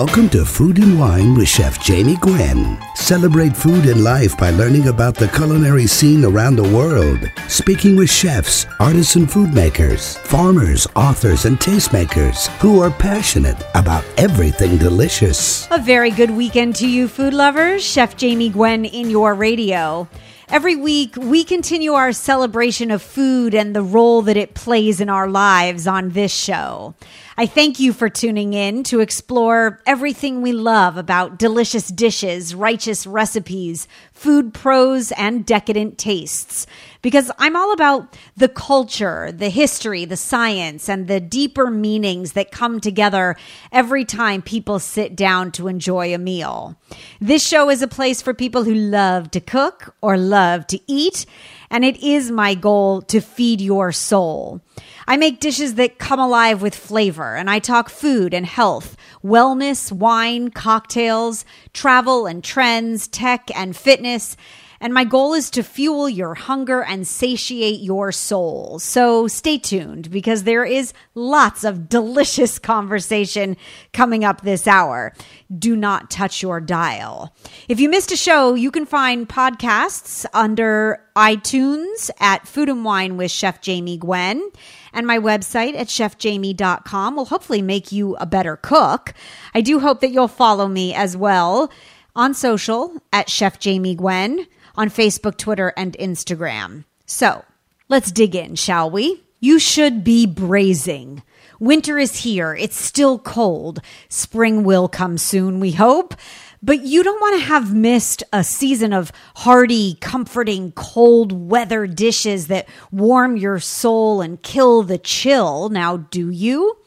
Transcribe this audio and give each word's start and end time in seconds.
Welcome 0.00 0.30
to 0.30 0.46
Food 0.46 0.78
and 0.78 0.98
Wine 0.98 1.34
with 1.34 1.46
Chef 1.46 1.78
Jamie 1.84 2.16
Gwen. 2.16 2.78
Celebrate 2.94 3.54
food 3.54 3.84
and 3.84 4.02
life 4.02 4.34
by 4.38 4.48
learning 4.48 4.88
about 4.88 5.14
the 5.14 5.28
culinary 5.28 5.86
scene 5.86 6.24
around 6.24 6.56
the 6.56 6.74
world. 6.74 7.18
Speaking 7.48 7.96
with 7.96 8.08
chefs, 8.08 8.64
artisan 8.80 9.26
food 9.26 9.52
makers, 9.52 10.16
farmers, 10.16 10.86
authors, 10.96 11.44
and 11.44 11.60
tastemakers 11.60 12.46
who 12.60 12.80
are 12.80 12.90
passionate 12.90 13.62
about 13.74 14.02
everything 14.16 14.78
delicious. 14.78 15.68
A 15.70 15.76
very 15.76 16.10
good 16.10 16.30
weekend 16.30 16.76
to 16.76 16.88
you, 16.88 17.06
food 17.06 17.34
lovers. 17.34 17.84
Chef 17.84 18.16
Jamie 18.16 18.48
Gwen 18.48 18.86
in 18.86 19.10
your 19.10 19.34
radio. 19.34 20.08
Every 20.48 20.74
week, 20.74 21.14
we 21.16 21.44
continue 21.44 21.92
our 21.92 22.12
celebration 22.12 22.90
of 22.90 23.02
food 23.02 23.54
and 23.54 23.76
the 23.76 23.82
role 23.82 24.22
that 24.22 24.36
it 24.36 24.54
plays 24.54 25.00
in 25.00 25.08
our 25.08 25.28
lives 25.28 25.86
on 25.86 26.10
this 26.10 26.34
show. 26.34 26.94
I 27.40 27.46
thank 27.46 27.80
you 27.80 27.94
for 27.94 28.10
tuning 28.10 28.52
in 28.52 28.82
to 28.82 29.00
explore 29.00 29.80
everything 29.86 30.42
we 30.42 30.52
love 30.52 30.98
about 30.98 31.38
delicious 31.38 31.88
dishes, 31.88 32.54
righteous 32.54 33.06
recipes, 33.06 33.88
food 34.12 34.52
pros, 34.52 35.10
and 35.12 35.46
decadent 35.46 35.96
tastes. 35.96 36.66
Because 37.00 37.30
I'm 37.38 37.56
all 37.56 37.72
about 37.72 38.14
the 38.36 38.50
culture, 38.50 39.32
the 39.32 39.48
history, 39.48 40.04
the 40.04 40.18
science, 40.18 40.86
and 40.86 41.08
the 41.08 41.18
deeper 41.18 41.70
meanings 41.70 42.32
that 42.32 42.50
come 42.50 42.78
together 42.78 43.36
every 43.72 44.04
time 44.04 44.42
people 44.42 44.78
sit 44.78 45.16
down 45.16 45.50
to 45.52 45.66
enjoy 45.66 46.12
a 46.14 46.18
meal. 46.18 46.76
This 47.22 47.42
show 47.46 47.70
is 47.70 47.80
a 47.80 47.88
place 47.88 48.20
for 48.20 48.34
people 48.34 48.64
who 48.64 48.74
love 48.74 49.30
to 49.30 49.40
cook 49.40 49.94
or 50.02 50.18
love 50.18 50.66
to 50.66 50.80
eat 50.86 51.24
and 51.70 51.84
it 51.84 52.02
is 52.02 52.30
my 52.30 52.54
goal 52.54 53.02
to 53.02 53.20
feed 53.20 53.60
your 53.60 53.92
soul. 53.92 54.60
I 55.06 55.16
make 55.16 55.40
dishes 55.40 55.74
that 55.74 55.98
come 55.98 56.18
alive 56.18 56.62
with 56.62 56.74
flavor, 56.74 57.36
and 57.36 57.48
I 57.48 57.58
talk 57.58 57.88
food 57.88 58.34
and 58.34 58.46
health, 58.46 58.96
wellness, 59.24 59.92
wine, 59.92 60.50
cocktails, 60.50 61.44
travel 61.72 62.26
and 62.26 62.42
trends, 62.42 63.08
tech 63.08 63.50
and 63.56 63.76
fitness. 63.76 64.36
And 64.82 64.94
my 64.94 65.04
goal 65.04 65.34
is 65.34 65.50
to 65.50 65.62
fuel 65.62 66.08
your 66.08 66.34
hunger 66.34 66.82
and 66.82 67.06
satiate 67.06 67.80
your 67.80 68.12
soul. 68.12 68.78
So 68.78 69.28
stay 69.28 69.58
tuned 69.58 70.10
because 70.10 70.44
there 70.44 70.64
is 70.64 70.94
lots 71.14 71.64
of 71.64 71.90
delicious 71.90 72.58
conversation 72.70 73.58
coming 73.92 74.24
up 74.24 74.40
this 74.40 74.66
hour. 74.66 75.12
Do 75.56 75.76
not 75.76 76.10
touch 76.10 76.42
your 76.42 76.62
dial. 76.62 77.34
If 77.68 77.78
you 77.78 77.90
missed 77.90 78.10
a 78.10 78.16
show, 78.16 78.54
you 78.54 78.70
can 78.70 78.86
find 78.86 79.28
podcasts 79.28 80.24
under 80.32 81.04
iTunes 81.14 82.10
at 82.18 82.48
Food 82.48 82.70
and 82.70 82.82
Wine 82.82 83.18
with 83.18 83.30
Chef 83.30 83.60
Jamie 83.60 83.98
Gwen. 83.98 84.50
And 84.94 85.06
my 85.06 85.18
website 85.18 85.74
at 85.74 85.88
chefjamie.com 85.88 87.16
will 87.16 87.26
hopefully 87.26 87.60
make 87.60 87.92
you 87.92 88.16
a 88.16 88.24
better 88.24 88.56
cook. 88.56 89.12
I 89.54 89.60
do 89.60 89.78
hope 89.80 90.00
that 90.00 90.10
you'll 90.10 90.26
follow 90.26 90.68
me 90.68 90.94
as 90.94 91.18
well 91.18 91.70
on 92.16 92.32
social 92.32 92.96
at 93.12 93.28
Chef 93.28 93.58
Jamie 93.58 93.94
Gwen 93.94 94.46
on 94.80 94.88
Facebook, 94.88 95.36
Twitter, 95.36 95.74
and 95.76 95.94
Instagram. 95.98 96.84
So 97.04 97.44
let's 97.90 98.10
dig 98.10 98.34
in, 98.34 98.54
shall 98.54 98.90
we? 98.90 99.22
You 99.38 99.58
should 99.58 100.02
be 100.02 100.24
braising. 100.24 101.22
Winter 101.58 101.98
is 101.98 102.16
here. 102.22 102.54
It's 102.54 102.80
still 102.80 103.18
cold. 103.18 103.82
Spring 104.08 104.64
will 104.64 104.88
come 104.88 105.18
soon, 105.18 105.60
we 105.60 105.72
hope. 105.72 106.14
But 106.62 106.80
you 106.80 107.02
don't 107.02 107.20
want 107.20 107.40
to 107.40 107.46
have 107.46 107.74
missed 107.74 108.22
a 108.32 108.42
season 108.42 108.94
of 108.94 109.12
hearty, 109.36 109.98
comforting, 110.00 110.72
cold 110.72 111.50
weather 111.50 111.86
dishes 111.86 112.46
that 112.46 112.66
warm 112.90 113.36
your 113.36 113.60
soul 113.60 114.22
and 114.22 114.42
kill 114.42 114.82
the 114.82 114.96
chill, 114.96 115.68
now 115.68 115.98
do 115.98 116.30
you? 116.30 116.78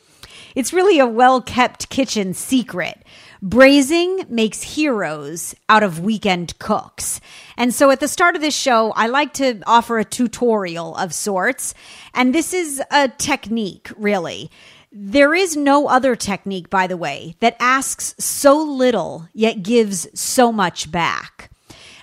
It's 0.56 0.74
really 0.74 0.98
a 0.98 1.06
well 1.06 1.42
kept 1.42 1.90
kitchen 1.90 2.34
secret. 2.34 3.03
Braising 3.44 4.24
makes 4.30 4.62
heroes 4.62 5.54
out 5.68 5.84
of 5.84 6.00
weekend 6.00 6.58
cooks. 6.60 7.20
And 7.58 7.74
so 7.74 7.92
at 7.92 8.00
the 8.00 8.08
start 8.08 8.38
of 8.38 8.42
this 8.42 8.56
show, 8.56 8.94
I 8.96 9.08
like 9.08 9.34
to 9.34 9.62
offer 9.68 10.00
a 10.00 10.06
tutorial 10.06 10.96
of 10.96 11.14
sorts. 11.14 11.74
And 12.14 12.34
this 12.34 12.54
is 12.54 12.82
a 12.90 13.10
technique, 13.10 13.92
really. 13.98 14.50
There 14.94 15.34
is 15.34 15.58
no 15.58 15.88
other 15.88 16.16
technique, 16.16 16.70
by 16.70 16.88
the 16.88 16.96
way, 16.96 17.36
that 17.42 17.58
asks 17.60 18.16
so 18.18 18.58
little 18.64 19.28
yet 19.34 19.62
gives 19.62 20.08
so 20.18 20.54
much 20.54 20.90
back. 20.90 21.52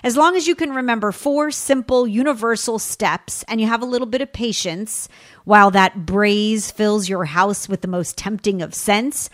As 0.03 0.15
long 0.15 0.35
as 0.35 0.45
you 0.45 0.53
can 0.53 0.75
remember 0.75 1.11
four 1.11 1.49
simple 1.49 2.07
universal 2.07 2.77
steps 2.77 3.43
and 3.47 3.59
you 3.59 3.65
have 3.65 3.81
a 3.81 3.87
little 3.87 4.05
bit 4.05 4.21
of 4.21 4.31
patience 4.31 5.09
while 5.45 5.71
that 5.71 6.05
braise 6.05 6.69
fills 6.69 7.09
your 7.09 7.25
house 7.25 7.67
with 7.67 7.81
the 7.81 7.87
most 7.87 8.15
tempting 8.15 8.61
of 8.61 8.75
scents, 8.75 9.31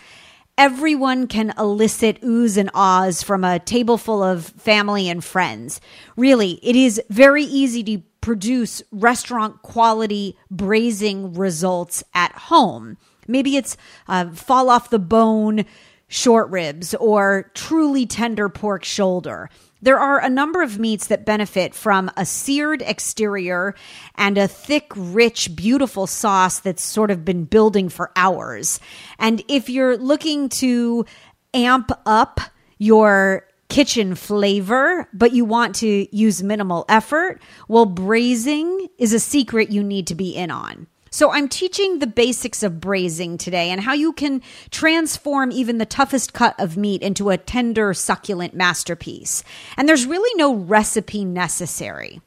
everyone 0.58 1.28
can 1.28 1.54
elicit 1.56 2.20
oohs 2.20 2.56
and 2.58 2.68
ahs 2.74 3.22
from 3.22 3.44
a 3.44 3.60
table 3.60 3.96
full 3.96 4.22
of 4.22 4.44
family 4.44 5.08
and 5.08 5.24
friends. 5.24 5.80
Really, 6.16 6.58
it 6.62 6.74
is 6.74 7.00
very 7.08 7.44
easy 7.44 7.84
to 7.84 8.02
produce 8.20 8.82
restaurant 8.90 9.62
quality 9.62 10.36
braising 10.50 11.32
results 11.32 12.02
at 12.12 12.32
home. 12.32 12.98
Maybe 13.28 13.56
it's 13.56 13.76
uh, 14.08 14.30
fall 14.30 14.68
off 14.68 14.90
the 14.90 14.98
bone 14.98 15.64
short 16.08 16.50
ribs 16.50 16.94
or 16.94 17.50
truly 17.54 18.04
tender 18.04 18.48
pork 18.48 18.84
shoulder. 18.84 19.48
There 19.80 19.98
are 19.98 20.20
a 20.20 20.28
number 20.28 20.62
of 20.62 20.78
meats 20.78 21.06
that 21.06 21.24
benefit 21.24 21.74
from 21.74 22.10
a 22.16 22.26
seared 22.26 22.82
exterior 22.82 23.74
and 24.16 24.36
a 24.36 24.48
thick, 24.48 24.90
rich, 24.96 25.54
beautiful 25.54 26.06
sauce 26.06 26.58
that's 26.58 26.82
sort 26.82 27.10
of 27.10 27.24
been 27.24 27.44
building 27.44 27.88
for 27.88 28.10
hours. 28.16 28.80
And 29.18 29.42
if 29.48 29.68
you're 29.68 29.96
looking 29.96 30.48
to 30.50 31.06
amp 31.54 31.90
up 32.06 32.40
your 32.78 33.44
kitchen 33.68 34.14
flavor, 34.14 35.08
but 35.12 35.32
you 35.32 35.44
want 35.44 35.76
to 35.76 36.16
use 36.16 36.42
minimal 36.42 36.84
effort, 36.88 37.40
well, 37.68 37.86
braising 37.86 38.88
is 38.98 39.12
a 39.12 39.20
secret 39.20 39.70
you 39.70 39.82
need 39.84 40.06
to 40.08 40.14
be 40.14 40.34
in 40.34 40.50
on. 40.50 40.86
So, 41.10 41.30
I'm 41.30 41.48
teaching 41.48 41.98
the 41.98 42.06
basics 42.06 42.62
of 42.62 42.80
braising 42.80 43.38
today 43.38 43.70
and 43.70 43.80
how 43.80 43.94
you 43.94 44.12
can 44.12 44.42
transform 44.70 45.52
even 45.52 45.78
the 45.78 45.86
toughest 45.86 46.32
cut 46.32 46.58
of 46.58 46.76
meat 46.76 47.02
into 47.02 47.30
a 47.30 47.38
tender, 47.38 47.94
succulent 47.94 48.54
masterpiece. 48.54 49.42
And 49.76 49.88
there's 49.88 50.06
really 50.06 50.30
no 50.36 50.54
recipe 50.54 51.24
necessary. 51.24 52.20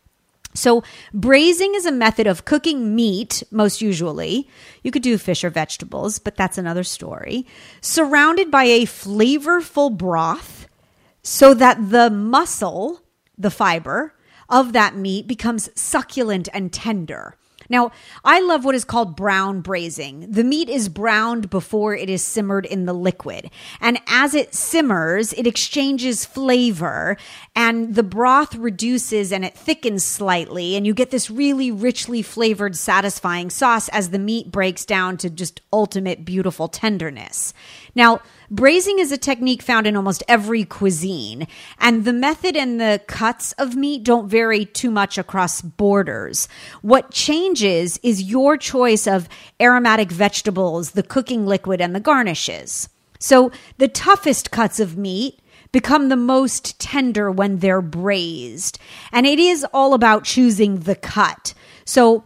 So, 0.53 0.84
braising 1.14 1.75
is 1.75 1.86
a 1.86 1.92
method 1.92 2.28
of 2.28 2.44
cooking 2.44 2.94
meat, 2.94 3.42
most 3.52 3.81
usually. 3.81 4.50
You 4.84 4.92
could 4.92 5.02
do 5.02 5.18
fish 5.18 5.44
or 5.44 5.50
vegetables, 5.50 6.19
but 6.19 6.36
that's 6.36 6.58
another 6.58 6.84
story. 6.84 7.46
Surrounded 7.80 8.52
by 8.52 8.66
a 8.66 8.86
flavorful 8.86 9.96
broth 9.96 10.68
so 11.24 11.53
that 11.53 11.92
the 11.92 12.09
muscle, 12.09 13.02
the 13.38 13.52
fiber 13.52 14.13
of 14.50 14.74
that 14.74 14.96
meat 14.96 15.28
becomes 15.28 15.69
succulent 15.80 16.50
and 16.53 16.74
tender. 16.74 17.38
Now, 17.72 17.94
I 18.26 18.42
love 18.42 18.66
what 18.66 18.76
is 18.76 18.84
called 18.84 19.16
brown 19.16 19.62
braising. 19.62 20.30
The 20.30 20.44
meat 20.44 20.68
is 20.68 20.90
browned 20.90 21.50
before 21.50 21.96
it 21.96 22.09
is 22.09 22.22
simmered 22.22 22.66
in 22.66 22.86
the 22.86 22.94
liquid. 22.94 23.50
And 23.80 23.98
as 24.08 24.36
it 24.36 24.54
simmers, 24.54 25.32
it 25.32 25.48
exchanges 25.48 26.26
flavor 26.26 27.16
and 27.56 27.96
the 27.96 28.04
broth 28.04 28.56
reduces 28.56 29.31
and 29.31 29.46
it 29.46 29.58
thickens 29.58 30.04
slightly. 30.04 30.76
And 30.76 30.86
you 30.86 30.94
get 30.94 31.12
this 31.12 31.31
really 31.31 31.72
richly 31.72 32.22
flavored, 32.22 32.76
satisfying 32.76 33.50
sauce 33.50 33.88
as 33.90 34.10
the 34.10 34.20
meat 34.20 34.52
breaks 34.52 34.84
down 34.84 35.16
to 35.18 35.30
just 35.30 35.62
ultimate 35.72 36.26
beautiful 36.26 36.68
tenderness. 36.68 37.54
Now, 37.96 38.20
braising 38.51 39.00
is 39.00 39.12
a 39.12 39.17
technique 39.17 39.63
found 39.63 39.88
in 39.88 39.95
almost 39.95 40.21
every 40.27 40.65
cuisine, 40.65 41.48
and 41.80 42.06
the 42.06 42.13
method 42.13 42.56
and 42.56 42.80
the 42.80 43.01
cuts 43.07 43.53
of 43.53 43.75
meat 43.75 44.03
don't 44.03 44.27
vary 44.27 44.65
too 44.65 44.92
much 44.92 45.18
across 45.18 45.62
borders. 45.62 46.48
What 46.81 47.12
changes 47.12 48.00
is 48.03 48.21
your 48.21 48.57
choice 48.57 49.07
of 49.07 49.30
aromatic 49.59 50.12
vegetables, 50.12 50.92
the 50.92 51.03
cooking 51.03 51.48
liquid, 51.48 51.81
and 51.81 51.95
the 51.95 52.00
garnishes. 52.00 52.89
So, 53.18 53.51
the 53.77 53.88
toughest 53.88 54.51
cuts 54.51 54.80
of 54.80 54.97
meat 54.97 55.39
become 55.71 56.09
the 56.09 56.15
most 56.18 56.80
tender 56.80 57.31
when 57.31 57.59
they're 57.59 57.81
braised. 57.81 58.77
And 59.12 59.25
it 59.25 59.39
is 59.39 59.65
all 59.74 59.94
about 59.94 60.24
choosing 60.24 60.80
the 60.80 60.95
cut. 60.95 61.54
So, 61.86 62.25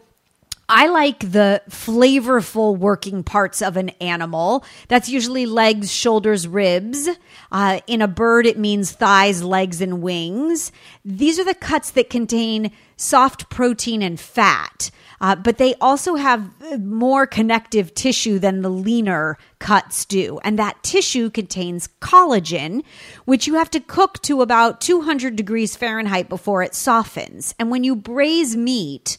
I 0.68 0.88
like 0.88 1.20
the 1.20 1.62
flavorful 1.70 2.78
working 2.78 3.24
parts 3.24 3.62
of 3.62 3.78
an 3.78 3.90
animal. 4.02 4.66
That's 4.88 5.08
usually 5.08 5.46
legs, 5.46 5.94
shoulders, 5.94 6.48
ribs. 6.48 7.08
Uh, 7.52 7.82
in 7.86 8.02
a 8.02 8.08
bird, 8.08 8.48
it 8.48 8.58
means 8.58 8.92
thighs, 8.92 9.44
legs, 9.44 9.80
and 9.80 10.02
wings. 10.02 10.72
These 11.04 11.40
are 11.40 11.44
the 11.44 11.54
cuts 11.54 11.92
that 11.92 12.10
contain 12.10 12.72
soft 12.98 13.50
protein 13.50 14.02
and 14.02 14.20
fat. 14.20 14.90
Uh, 15.22 15.36
but 15.36 15.58
they 15.58 15.76
also 15.76 16.16
have 16.16 16.50
more 16.80 17.26
connective 17.26 17.94
tissue 17.94 18.40
than 18.40 18.62
the 18.62 18.70
leaner 18.70 19.38
cuts 19.60 20.04
do. 20.06 20.40
And 20.44 20.60
that 20.60 20.82
tissue 20.84 21.30
contains 21.30 21.90
collagen, 22.02 22.84
which 23.26 23.48
you 23.48 23.56
have 23.56 23.70
to 23.72 23.80
cook 23.80 24.22
to 24.24 24.42
about 24.42 24.82
200 24.82 25.36
degrees 25.36 25.76
Fahrenheit 25.76 26.28
before 26.28 26.64
it 26.64 26.76
softens. 26.76 27.56
And 27.60 27.72
when 27.72 27.84
you 27.84 27.96
braise 27.96 28.58
meat, 28.58 29.18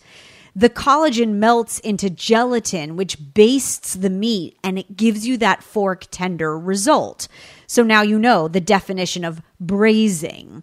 the 0.56 0.70
collagen 0.70 1.34
melts 1.34 1.78
into 1.80 2.08
gelatin, 2.08 2.96
which 2.96 3.18
bastes 3.34 3.92
the 3.92 4.08
meat 4.08 4.56
and 4.64 4.78
it 4.78 4.96
gives 4.96 5.26
you 5.26 5.36
that 5.36 5.62
fork 5.62 6.06
tender 6.10 6.58
result. 6.58 7.28
So 7.66 7.82
now 7.82 8.00
you 8.00 8.18
know 8.18 8.48
the 8.48 8.60
definition 8.60 9.22
of 9.22 9.42
braising. 9.60 10.62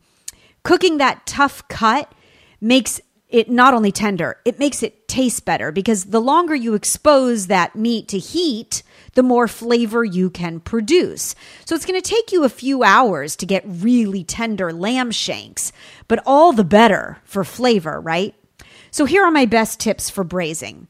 Cooking 0.63 0.97
that 0.97 1.27
tough 1.27 1.67
cut 1.67 2.11
makes 2.59 2.99
it 3.29 3.51
not 3.51 3.75
only 3.75 3.91
tender, 3.91 4.37
it 4.45 4.57
makes 4.57 4.81
it 4.81 5.07
taste 5.07 5.45
better 5.45 5.71
because 5.71 6.05
the 6.05 6.21
longer 6.21 6.55
you 6.55 6.73
expose 6.73 7.45
that 7.47 7.75
meat 7.75 8.07
to 8.07 8.17
heat, 8.17 8.81
the 9.13 9.23
more 9.23 9.47
flavor 9.47 10.03
you 10.03 10.31
can 10.31 10.59
produce. 10.59 11.35
So 11.65 11.75
it's 11.75 11.85
going 11.85 12.01
to 12.01 12.09
take 12.09 12.31
you 12.31 12.43
a 12.43 12.49
few 12.49 12.81
hours 12.81 13.35
to 13.35 13.45
get 13.45 13.63
really 13.67 14.23
tender 14.23 14.73
lamb 14.73 15.11
shanks, 15.11 15.71
but 16.07 16.23
all 16.25 16.51
the 16.51 16.63
better 16.63 17.19
for 17.25 17.43
flavor, 17.43 18.01
right? 18.01 18.33
So 18.93 19.05
here 19.05 19.23
are 19.23 19.31
my 19.31 19.47
best 19.47 19.79
tips 19.79 20.11
for 20.11 20.23
braising. 20.23 20.87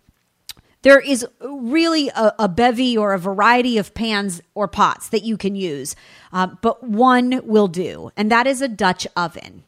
There 0.81 0.99
is 0.99 1.25
really 1.39 2.09
a, 2.09 2.33
a, 2.37 2.49
bevy 2.49 2.97
or 2.97 3.13
a 3.13 3.17
variety 3.17 3.77
of 3.77 3.93
pans 3.93 4.41
or 4.53 4.67
pots 4.67 5.07
that 5.07 5.23
you 5.23 5.37
can 5.37 5.55
use, 5.55 5.95
uh, 6.33 6.47
but 6.61 6.83
one 6.83 7.39
will 7.45 7.69
do, 7.69 8.11
and 8.17 8.29
that 8.29 8.45
is 8.45 8.61
a 8.61 8.67
Dutch 8.67 9.07
oven. 9.15 9.63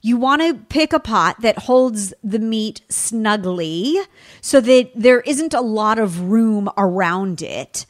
You 0.00 0.16
want 0.16 0.40
to 0.40 0.54
pick 0.54 0.94
a 0.94 0.98
pot 0.98 1.42
that 1.42 1.58
holds 1.58 2.14
the 2.24 2.38
meat 2.38 2.80
snugly 2.88 3.98
so 4.40 4.62
that 4.62 4.90
there 4.94 5.20
isn't 5.20 5.52
a 5.52 5.60
lot 5.60 5.98
of 5.98 6.30
room 6.30 6.70
around 6.78 7.42
it. 7.42 7.84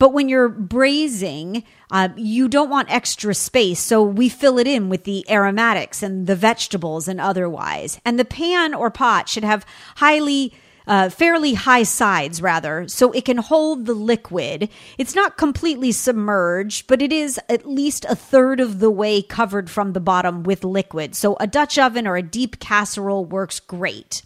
But 0.00 0.14
when 0.14 0.30
you're 0.30 0.48
braising, 0.48 1.62
uh, 1.90 2.08
you 2.16 2.48
don't 2.48 2.70
want 2.70 2.90
extra 2.90 3.34
space. 3.34 3.80
So 3.80 4.02
we 4.02 4.30
fill 4.30 4.58
it 4.58 4.66
in 4.66 4.88
with 4.88 5.04
the 5.04 5.24
aromatics 5.30 6.02
and 6.02 6.26
the 6.26 6.34
vegetables 6.34 7.06
and 7.06 7.20
otherwise. 7.20 8.00
And 8.02 8.18
the 8.18 8.24
pan 8.24 8.72
or 8.72 8.90
pot 8.90 9.28
should 9.28 9.44
have 9.44 9.66
highly 9.96 10.54
uh, 10.86 11.10
fairly 11.10 11.52
high 11.52 11.82
sides, 11.82 12.40
rather, 12.40 12.88
so 12.88 13.12
it 13.12 13.26
can 13.26 13.36
hold 13.36 13.84
the 13.84 13.94
liquid. 13.94 14.70
It's 14.96 15.14
not 15.14 15.36
completely 15.36 15.92
submerged, 15.92 16.86
but 16.86 17.02
it 17.02 17.12
is 17.12 17.38
at 17.50 17.68
least 17.68 18.06
a 18.08 18.16
third 18.16 18.58
of 18.58 18.80
the 18.80 18.90
way 18.90 19.20
covered 19.20 19.70
from 19.70 19.92
the 19.92 20.00
bottom 20.00 20.42
with 20.42 20.64
liquid. 20.64 21.14
So 21.14 21.36
a 21.38 21.46
Dutch 21.46 21.78
oven 21.78 22.06
or 22.06 22.16
a 22.16 22.22
deep 22.22 22.58
casserole 22.58 23.26
works 23.26 23.60
great. 23.60 24.22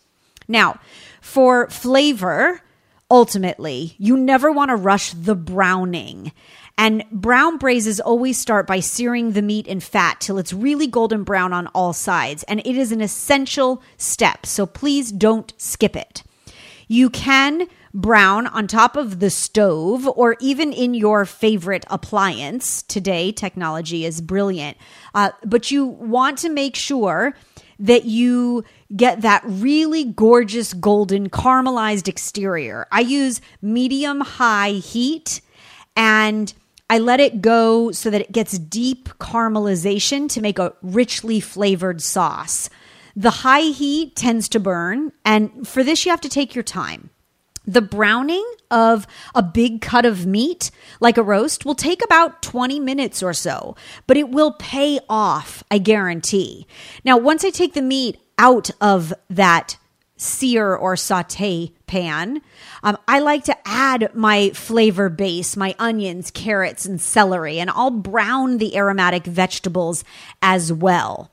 Now, 0.47 0.79
for 1.21 1.69
flavor, 1.69 2.63
ultimately, 3.15 3.95
you 3.97 4.17
never 4.17 4.51
want 4.51 4.71
to 4.71 4.77
rush 4.77 5.13
the 5.13 5.37
browning. 5.37 6.33
And 6.77 7.05
brown 7.13 7.59
braises 7.59 8.01
always 8.01 8.37
start 8.37 8.67
by 8.67 8.81
searing 8.81 9.33
the 9.33 9.41
meat 9.41 9.69
in 9.69 9.79
fat 9.79 10.21
till 10.21 10.37
it's 10.37 10.53
really 10.53 10.89
golden 10.89 11.23
brown 11.23 11.53
on 11.53 11.69
all 11.69 11.93
sides. 11.93 12.43
And 12.43 12.59
it 12.67 12.77
is 12.77 12.91
an 12.91 13.01
essential 13.01 13.81
step. 13.97 14.45
So 14.45 14.67
please 14.67 15.13
don't 15.13 15.53
skip 15.57 15.95
it. 15.95 16.25
You 16.89 17.09
can 17.09 17.69
brown 17.95 18.49
on 18.49 18.67
top 18.67 18.97
of 18.97 19.21
the 19.21 19.31
stove 19.31 20.09
or 20.09 20.37
even 20.41 20.73
in 20.73 20.95
your 20.95 21.25
favorite 21.25 21.85
appliance. 21.89 22.83
Today, 22.83 23.31
technology 23.31 24.05
is 24.05 24.21
brilliant. 24.21 24.77
Uh, 25.15 25.31
but 25.45 25.71
you 25.71 25.87
want 25.87 26.39
to 26.39 26.49
make 26.49 26.75
sure 26.75 27.37
that 27.79 28.05
you 28.05 28.65
get 28.97 29.23
that 29.23 29.43
really 29.45 30.05
gorgeous 30.05 30.73
golden 30.73 31.29
caramelized 31.29 32.09
exterior. 32.09 32.87
I 32.93 33.01
use 33.01 33.41
medium 33.61 34.21
high 34.21 34.73
heat 34.73 35.41
and 35.97 36.53
I 36.91 36.99
let 36.99 37.21
it 37.21 37.41
go 37.41 37.93
so 37.93 38.11
that 38.11 38.21
it 38.21 38.33
gets 38.33 38.59
deep 38.59 39.09
caramelization 39.19 40.29
to 40.31 40.41
make 40.41 40.59
a 40.59 40.75
richly 40.83 41.41
flavored 41.41 42.03
sauce. 42.03 42.69
The 43.17 43.31
high 43.31 43.71
heat 43.71 44.17
tends 44.17 44.49
to 44.51 44.61
burn, 44.61 45.13
and 45.25 45.67
for 45.67 45.85
this, 45.85 46.05
you 46.05 46.11
have 46.11 46.21
to 46.23 46.29
take 46.29 46.55
your 46.55 46.65
time. 46.65 47.11
The 47.67 47.81
browning 47.81 48.45
of 48.71 49.07
a 49.35 49.43
big 49.43 49.81
cut 49.81 50.05
of 50.05 50.27
meat, 50.27 50.71
like 51.01 51.17
a 51.17 51.23
roast, 51.23 51.65
will 51.65 51.77
take 51.77 52.05
about 52.05 52.43
20 52.43 52.81
minutes 52.81 53.23
or 53.23 53.33
so, 53.33 53.77
but 54.07 54.17
it 54.17 54.29
will 54.29 54.53
pay 54.53 54.99
off, 55.09 55.63
I 55.71 55.79
guarantee. 55.79 56.67
Now, 57.05 57.17
once 57.17 57.45
I 57.45 57.51
take 57.51 57.73
the 57.73 57.83
meat 57.83 58.19
out 58.39 58.71
of 58.81 59.13
that 59.31 59.77
sear 60.17 60.75
or 60.75 60.97
saute 60.97 61.73
pan, 61.87 62.41
um, 62.83 62.97
I 63.07 63.21
like 63.21 63.45
to 63.45 63.57
add 63.67 64.15
my 64.15 64.51
flavor 64.51 65.09
base, 65.09 65.57
my 65.57 65.75
onions, 65.79 66.31
carrots, 66.31 66.87
and 66.87 67.01
celery, 67.01 67.59
and 67.59 67.71
I'll 67.71 67.91
brown 67.91 68.59
the 68.59 68.77
aromatic 68.77 69.25
vegetables 69.25 70.05
as 70.41 70.73
well. 70.73 71.31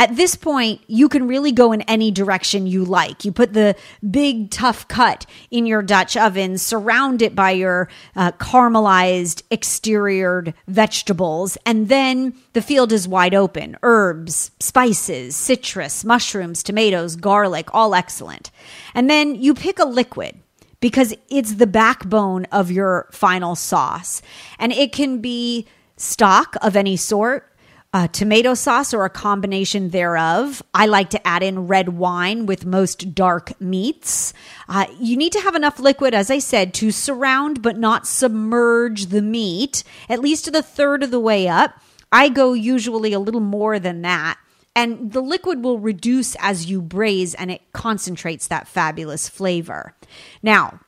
At 0.00 0.16
this 0.16 0.34
point, 0.34 0.80
you 0.86 1.10
can 1.10 1.28
really 1.28 1.52
go 1.52 1.72
in 1.72 1.82
any 1.82 2.10
direction 2.10 2.66
you 2.66 2.86
like. 2.86 3.26
You 3.26 3.32
put 3.32 3.52
the 3.52 3.76
big, 4.10 4.50
tough 4.50 4.88
cut 4.88 5.26
in 5.50 5.66
your 5.66 5.82
Dutch 5.82 6.16
oven, 6.16 6.56
surround 6.56 7.20
it 7.20 7.34
by 7.34 7.50
your 7.50 7.90
uh, 8.16 8.32
caramelized, 8.32 9.42
exteriored 9.50 10.54
vegetables, 10.66 11.58
and 11.66 11.90
then 11.90 12.32
the 12.54 12.62
field 12.62 12.92
is 12.92 13.06
wide 13.06 13.34
open. 13.34 13.76
Herbs, 13.82 14.52
spices, 14.58 15.36
citrus, 15.36 16.02
mushrooms, 16.02 16.62
tomatoes, 16.62 17.14
garlic, 17.14 17.68
all 17.74 17.94
excellent. 17.94 18.50
And 18.94 19.10
then 19.10 19.34
you 19.34 19.52
pick 19.52 19.78
a 19.78 19.84
liquid 19.84 20.34
because 20.80 21.14
it's 21.28 21.56
the 21.56 21.66
backbone 21.66 22.46
of 22.46 22.70
your 22.70 23.06
final 23.12 23.54
sauce. 23.54 24.22
And 24.58 24.72
it 24.72 24.92
can 24.92 25.20
be 25.20 25.66
stock 25.98 26.56
of 26.62 26.74
any 26.74 26.96
sort 26.96 27.49
uh, 27.92 28.06
tomato 28.08 28.54
sauce 28.54 28.94
or 28.94 29.04
a 29.04 29.10
combination 29.10 29.90
thereof. 29.90 30.62
I 30.72 30.86
like 30.86 31.10
to 31.10 31.26
add 31.26 31.42
in 31.42 31.66
red 31.66 31.90
wine 31.90 32.46
with 32.46 32.64
most 32.64 33.14
dark 33.14 33.60
meats. 33.60 34.32
Uh, 34.68 34.86
you 35.00 35.16
need 35.16 35.32
to 35.32 35.40
have 35.40 35.56
enough 35.56 35.80
liquid, 35.80 36.14
as 36.14 36.30
I 36.30 36.38
said, 36.38 36.72
to 36.74 36.92
surround 36.92 37.62
but 37.62 37.76
not 37.76 38.06
submerge 38.06 39.06
the 39.06 39.22
meat, 39.22 39.82
at 40.08 40.20
least 40.20 40.44
to 40.44 40.50
the 40.50 40.62
third 40.62 41.02
of 41.02 41.10
the 41.10 41.20
way 41.20 41.48
up. 41.48 41.80
I 42.12 42.28
go 42.28 42.52
usually 42.52 43.12
a 43.12 43.18
little 43.20 43.40
more 43.40 43.78
than 43.78 44.02
that. 44.02 44.38
And 44.76 45.12
the 45.12 45.20
liquid 45.20 45.64
will 45.64 45.80
reduce 45.80 46.36
as 46.36 46.70
you 46.70 46.80
braise 46.80 47.34
and 47.34 47.50
it 47.50 47.60
concentrates 47.72 48.46
that 48.46 48.68
fabulous 48.68 49.28
flavor. 49.28 49.96
Now, 50.44 50.78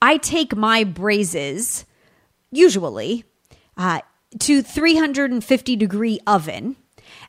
I 0.00 0.16
take 0.16 0.54
my 0.54 0.84
braises, 0.84 1.84
usually, 2.52 3.24
uh, 3.76 4.00
to 4.40 4.62
350 4.62 5.76
degree 5.76 6.20
oven 6.26 6.76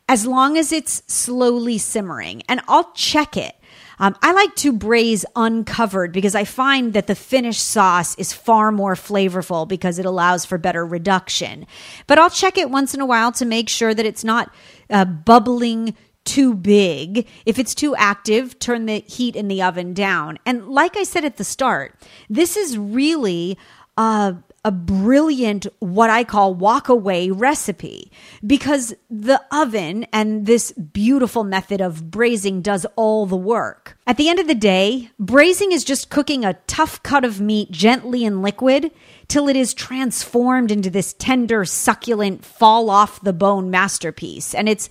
as 0.07 0.25
long 0.25 0.57
as 0.57 0.71
it's 0.71 1.03
slowly 1.07 1.77
simmering 1.77 2.41
and 2.47 2.61
I'll 2.67 2.91
check 2.93 3.37
it. 3.37 3.55
Um, 3.97 4.15
I 4.21 4.33
like 4.33 4.55
to 4.55 4.73
braise 4.73 5.25
uncovered 5.35 6.11
because 6.11 6.35
I 6.35 6.43
find 6.43 6.93
that 6.93 7.07
the 7.07 7.15
finished 7.15 7.63
sauce 7.63 8.15
is 8.15 8.33
far 8.33 8.71
more 8.71 8.95
flavorful 8.95 9.67
because 9.67 9.99
it 9.99 10.05
allows 10.05 10.45
for 10.45 10.57
better 10.57 10.85
reduction. 10.85 11.65
But 12.07 12.19
I'll 12.19 12.29
check 12.29 12.57
it 12.57 12.69
once 12.69 12.93
in 12.93 12.99
a 12.99 13.05
while 13.05 13.31
to 13.33 13.45
make 13.45 13.69
sure 13.69 13.93
that 13.93 14.05
it's 14.05 14.23
not 14.23 14.53
uh, 14.89 15.05
bubbling 15.05 15.95
too 16.25 16.55
big. 16.55 17.27
If 17.45 17.57
it's 17.57 17.75
too 17.75 17.95
active, 17.95 18.59
turn 18.59 18.85
the 18.85 18.99
heat 19.07 19.35
in 19.35 19.47
the 19.47 19.61
oven 19.61 19.93
down. 19.93 20.39
And 20.45 20.67
like 20.67 20.97
I 20.97 21.03
said 21.03 21.23
at 21.23 21.37
the 21.37 21.43
start, 21.43 21.95
this 22.29 22.57
is 22.57 22.77
really 22.77 23.57
uh, 23.95 24.33
a 24.65 24.71
brilliant, 24.71 25.67
what 25.77 26.09
I 26.09 26.23
call 26.23 26.55
walk 26.55 26.89
away 26.89 27.29
recipe 27.29 28.11
because 28.45 28.95
the 29.11 29.39
oven 29.51 30.07
and 30.11 30.47
this 30.47 30.71
beautiful 30.71 31.43
method 31.43 31.81
of 31.81 32.09
braising 32.09 32.63
does 32.63 32.83
all 32.95 33.27
the 33.27 33.37
work. 33.37 33.95
At 34.07 34.17
the 34.17 34.27
end 34.27 34.39
of 34.39 34.47
the 34.47 34.55
day, 34.55 35.11
braising 35.19 35.71
is 35.71 35.83
just 35.83 36.09
cooking 36.09 36.43
a 36.43 36.55
tough 36.65 37.03
cut 37.03 37.23
of 37.23 37.39
meat 37.39 37.69
gently 37.69 38.25
in 38.25 38.41
liquid 38.41 38.89
till 39.27 39.47
it 39.47 39.55
is 39.55 39.75
transformed 39.75 40.71
into 40.71 40.89
this 40.89 41.13
tender, 41.13 41.63
succulent, 41.63 42.43
fall 42.43 42.89
off 42.89 43.21
the 43.21 43.33
bone 43.33 43.69
masterpiece. 43.69 44.55
And 44.55 44.67
it's 44.67 44.89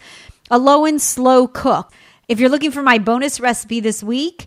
a 0.52 0.59
low 0.59 0.85
and 0.85 1.02
slow 1.02 1.49
cook. 1.49 1.93
If 2.28 2.38
you're 2.38 2.49
looking 2.49 2.71
for 2.71 2.83
my 2.83 2.99
bonus 2.99 3.40
recipe 3.40 3.81
this 3.81 4.04
week, 4.04 4.47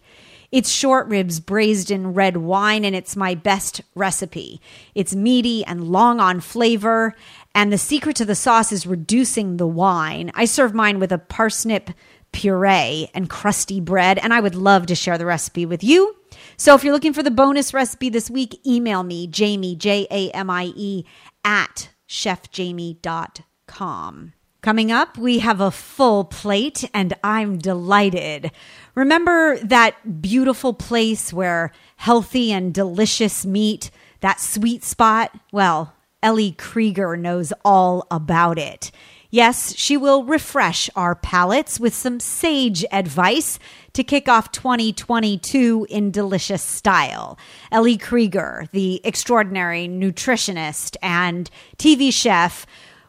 it's 0.51 0.70
short 0.70 1.08
ribs 1.08 1.39
braised 1.39 1.92
in 1.92 2.13
red 2.13 2.38
wine, 2.38 2.86
and 2.86 2.96
it's 2.96 3.16
my 3.16 3.36
best 3.36 3.82
recipe. 3.96 4.62
It's 4.96 5.16
meaty 5.16 5.66
and 5.66 5.89
long 5.89 6.20
on 6.20 6.39
flavor, 6.39 7.13
and 7.54 7.72
the 7.72 7.77
secret 7.77 8.16
to 8.18 8.25
the 8.25 8.36
sauce 8.36 8.72
is 8.72 8.88
reducing 8.88 9.58
the 9.58 9.68
wine. 9.68 10.32
I 10.34 10.46
serve 10.46 10.74
mine 10.74 11.00
with 11.00 11.12
a 11.12 11.18
parsnip 11.18 11.92
puree 12.32 13.10
and 13.13 13.30
crusty 13.30 13.80
bread, 13.80 14.18
and 14.20 14.34
I 14.34 14.39
would 14.39 14.56
love 14.56 14.86
to 14.88 14.96
share 14.96 15.18
the 15.18 15.25
recipe 15.25 15.66
with 15.66 15.84
you. 15.84 16.16
So 16.56 16.75
if 16.75 16.84
you're 16.84 16.94
looking 16.94 17.13
for 17.13 17.24
the 17.24 17.32
bonus 17.32 17.74
recipe 17.74 18.10
this 18.10 18.30
week, 18.30 18.60
email 18.66 19.04
me, 19.04 19.27
Jamie, 19.27 19.75
J 19.75 20.08
A 20.12 20.30
M 20.32 20.50
I 20.50 20.72
E, 20.75 21.06
at 21.44 21.89
chefjamie.com. 22.08 24.34
Coming 24.67 24.91
up, 24.91 25.17
we 25.17 25.39
have 25.39 25.62
a 25.62 25.71
full 25.71 26.25
plate, 26.25 26.83
and 26.93 27.13
I'm 27.24 27.57
delighted. 27.57 28.51
Remember 28.95 29.57
that 29.59 30.21
beautiful 30.21 30.74
place 30.74 31.31
where 31.31 31.71
healthy 31.95 32.51
and 32.51 32.74
delicious 32.74 33.45
meat, 33.45 33.89
that 34.19 34.41
sweet 34.41 34.83
spot? 34.83 35.31
Well, 35.53 35.93
Ellie 36.21 36.51
Krieger 36.51 37.15
knows 37.15 37.53
all 37.63 38.07
about 38.12 38.59
it. 38.59 38.91
Yes, 39.29 39.74
she 39.77 39.95
will 39.95 40.25
refresh 40.25 40.89
our 40.97 41.15
palates 41.15 41.79
with 41.79 41.93
some 41.93 42.19
sage 42.19 42.83
advice 42.91 43.59
to 43.93 44.03
kick 44.03 44.27
off 44.27 44.51
2022 44.51 45.88
in 45.89 46.12
delicious 46.12 46.62
style. 46.62 47.38
Ellie 47.71 47.97
Krieger, 47.97 48.65
the 48.74 49.00
extraordinary 49.05 49.88
nutritionist 49.88 50.97
and 51.01 51.50
TV 51.77 52.12
chef, 52.12 52.65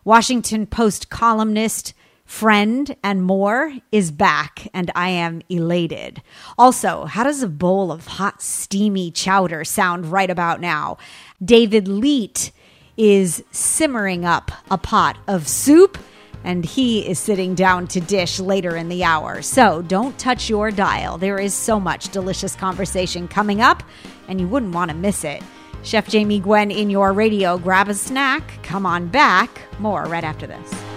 Washington 0.08 0.64
Post 0.64 1.10
columnist, 1.10 1.92
friend, 2.24 2.96
and 3.04 3.22
more, 3.22 3.74
is 3.92 4.10
back, 4.10 4.66
and 4.72 4.90
I 4.94 5.10
am 5.10 5.42
elated. 5.50 6.22
Also, 6.56 7.04
how 7.04 7.24
does 7.24 7.42
a 7.42 7.46
bowl 7.46 7.92
of 7.92 8.06
hot, 8.06 8.40
steamy 8.40 9.10
chowder 9.10 9.64
sound 9.64 10.06
right 10.06 10.30
about 10.30 10.62
now? 10.62 10.96
David 11.44 11.88
Leite 11.88 12.52
is 12.96 13.44
simmering 13.50 14.24
up 14.24 14.50
a 14.70 14.78
pot 14.78 15.18
of 15.28 15.46
soup 15.46 15.98
and 16.42 16.64
he 16.64 17.06
is 17.06 17.18
sitting 17.18 17.54
down 17.54 17.86
to 17.88 18.00
dish 18.00 18.40
later 18.40 18.76
in 18.76 18.88
the 18.88 19.04
hour. 19.04 19.42
So 19.42 19.82
don't 19.82 20.18
touch 20.18 20.48
your 20.48 20.70
dial. 20.70 21.18
There 21.18 21.38
is 21.38 21.52
so 21.52 21.78
much 21.78 22.08
delicious 22.08 22.56
conversation 22.56 23.28
coming 23.28 23.60
up, 23.60 23.82
and 24.26 24.40
you 24.40 24.48
wouldn't 24.48 24.74
want 24.74 24.90
to 24.90 24.96
miss 24.96 25.22
it. 25.24 25.42
Chef 25.82 26.08
Jamie 26.08 26.40
Gwen 26.40 26.70
in 26.70 26.90
your 26.90 27.12
radio. 27.12 27.58
Grab 27.58 27.88
a 27.88 27.94
snack, 27.94 28.62
come 28.62 28.85
on 28.87 29.08
back. 29.08 29.62
More 29.78 30.04
right 30.04 30.25
after 30.25 30.47
this. 30.47 30.88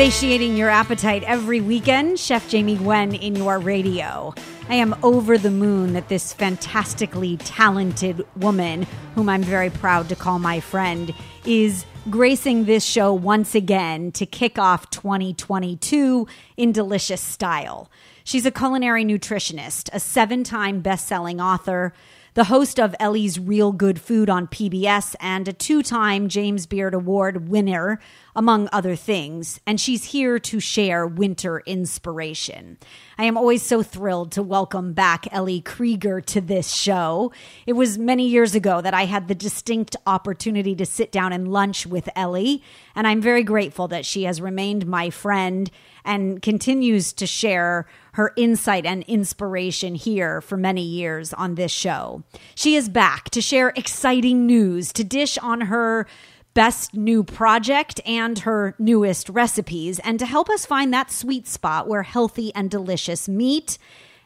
Satiating 0.00 0.56
your 0.56 0.70
appetite 0.70 1.22
every 1.24 1.60
weekend, 1.60 2.18
Chef 2.18 2.48
Jamie 2.48 2.76
Gwen 2.76 3.14
in 3.14 3.36
your 3.36 3.58
radio. 3.58 4.32
I 4.70 4.76
am 4.76 4.96
over 5.02 5.36
the 5.36 5.50
moon 5.50 5.92
that 5.92 6.08
this 6.08 6.32
fantastically 6.32 7.36
talented 7.36 8.26
woman, 8.34 8.86
whom 9.14 9.28
I'm 9.28 9.42
very 9.42 9.68
proud 9.68 10.08
to 10.08 10.16
call 10.16 10.38
my 10.38 10.58
friend, 10.58 11.12
is 11.44 11.84
gracing 12.08 12.64
this 12.64 12.82
show 12.82 13.12
once 13.12 13.54
again 13.54 14.10
to 14.12 14.24
kick 14.24 14.58
off 14.58 14.88
2022 14.88 16.26
in 16.56 16.72
delicious 16.72 17.20
style. 17.20 17.90
She's 18.24 18.46
a 18.46 18.50
culinary 18.50 19.04
nutritionist, 19.04 19.90
a 19.92 20.00
seven 20.00 20.44
time 20.44 20.80
best 20.80 21.08
selling 21.08 21.42
author, 21.42 21.92
the 22.34 22.44
host 22.44 22.78
of 22.78 22.94
Ellie's 23.00 23.40
Real 23.40 23.72
Good 23.72 24.00
Food 24.00 24.30
on 24.30 24.46
PBS, 24.46 25.16
and 25.20 25.48
a 25.48 25.52
two 25.52 25.82
time 25.82 26.28
James 26.28 26.66
Beard 26.66 26.94
Award 26.94 27.48
winner, 27.48 28.00
among 28.36 28.68
other 28.72 28.94
things. 28.94 29.60
And 29.66 29.80
she's 29.80 30.04
here 30.04 30.38
to 30.38 30.60
share 30.60 31.06
winter 31.06 31.60
inspiration. 31.66 32.78
I 33.18 33.24
am 33.24 33.36
always 33.36 33.62
so 33.62 33.82
thrilled 33.82 34.30
to 34.32 34.42
welcome 34.42 34.92
back 34.92 35.26
Ellie 35.32 35.60
Krieger 35.60 36.20
to 36.20 36.40
this 36.40 36.72
show. 36.72 37.32
It 37.66 37.72
was 37.72 37.98
many 37.98 38.28
years 38.28 38.54
ago 38.54 38.80
that 38.80 38.94
I 38.94 39.06
had 39.06 39.26
the 39.26 39.34
distinct 39.34 39.96
opportunity 40.06 40.76
to 40.76 40.86
sit 40.86 41.10
down 41.10 41.32
and 41.32 41.52
lunch 41.52 41.86
with 41.86 42.08
Ellie, 42.14 42.62
and 42.94 43.08
I'm 43.08 43.20
very 43.20 43.42
grateful 43.42 43.88
that 43.88 44.06
she 44.06 44.22
has 44.22 44.40
remained 44.40 44.86
my 44.86 45.10
friend 45.10 45.68
and 46.04 46.42
continues 46.42 47.12
to 47.14 47.26
share 47.26 47.86
her 48.12 48.32
insight 48.36 48.86
and 48.86 49.02
inspiration 49.04 49.94
here 49.94 50.40
for 50.40 50.56
many 50.56 50.82
years 50.82 51.32
on 51.32 51.54
this 51.54 51.72
show. 51.72 52.22
She 52.54 52.74
is 52.74 52.88
back 52.88 53.30
to 53.30 53.40
share 53.40 53.72
exciting 53.76 54.46
news, 54.46 54.92
to 54.94 55.04
dish 55.04 55.38
on 55.38 55.62
her 55.62 56.06
best 56.52 56.94
new 56.94 57.22
project 57.22 58.00
and 58.04 58.40
her 58.40 58.74
newest 58.78 59.28
recipes, 59.28 59.98
and 60.00 60.18
to 60.18 60.26
help 60.26 60.50
us 60.50 60.66
find 60.66 60.92
that 60.92 61.10
sweet 61.10 61.46
spot 61.46 61.86
where 61.86 62.02
healthy 62.02 62.52
and 62.54 62.70
delicious 62.70 63.28
meet. 63.28 63.78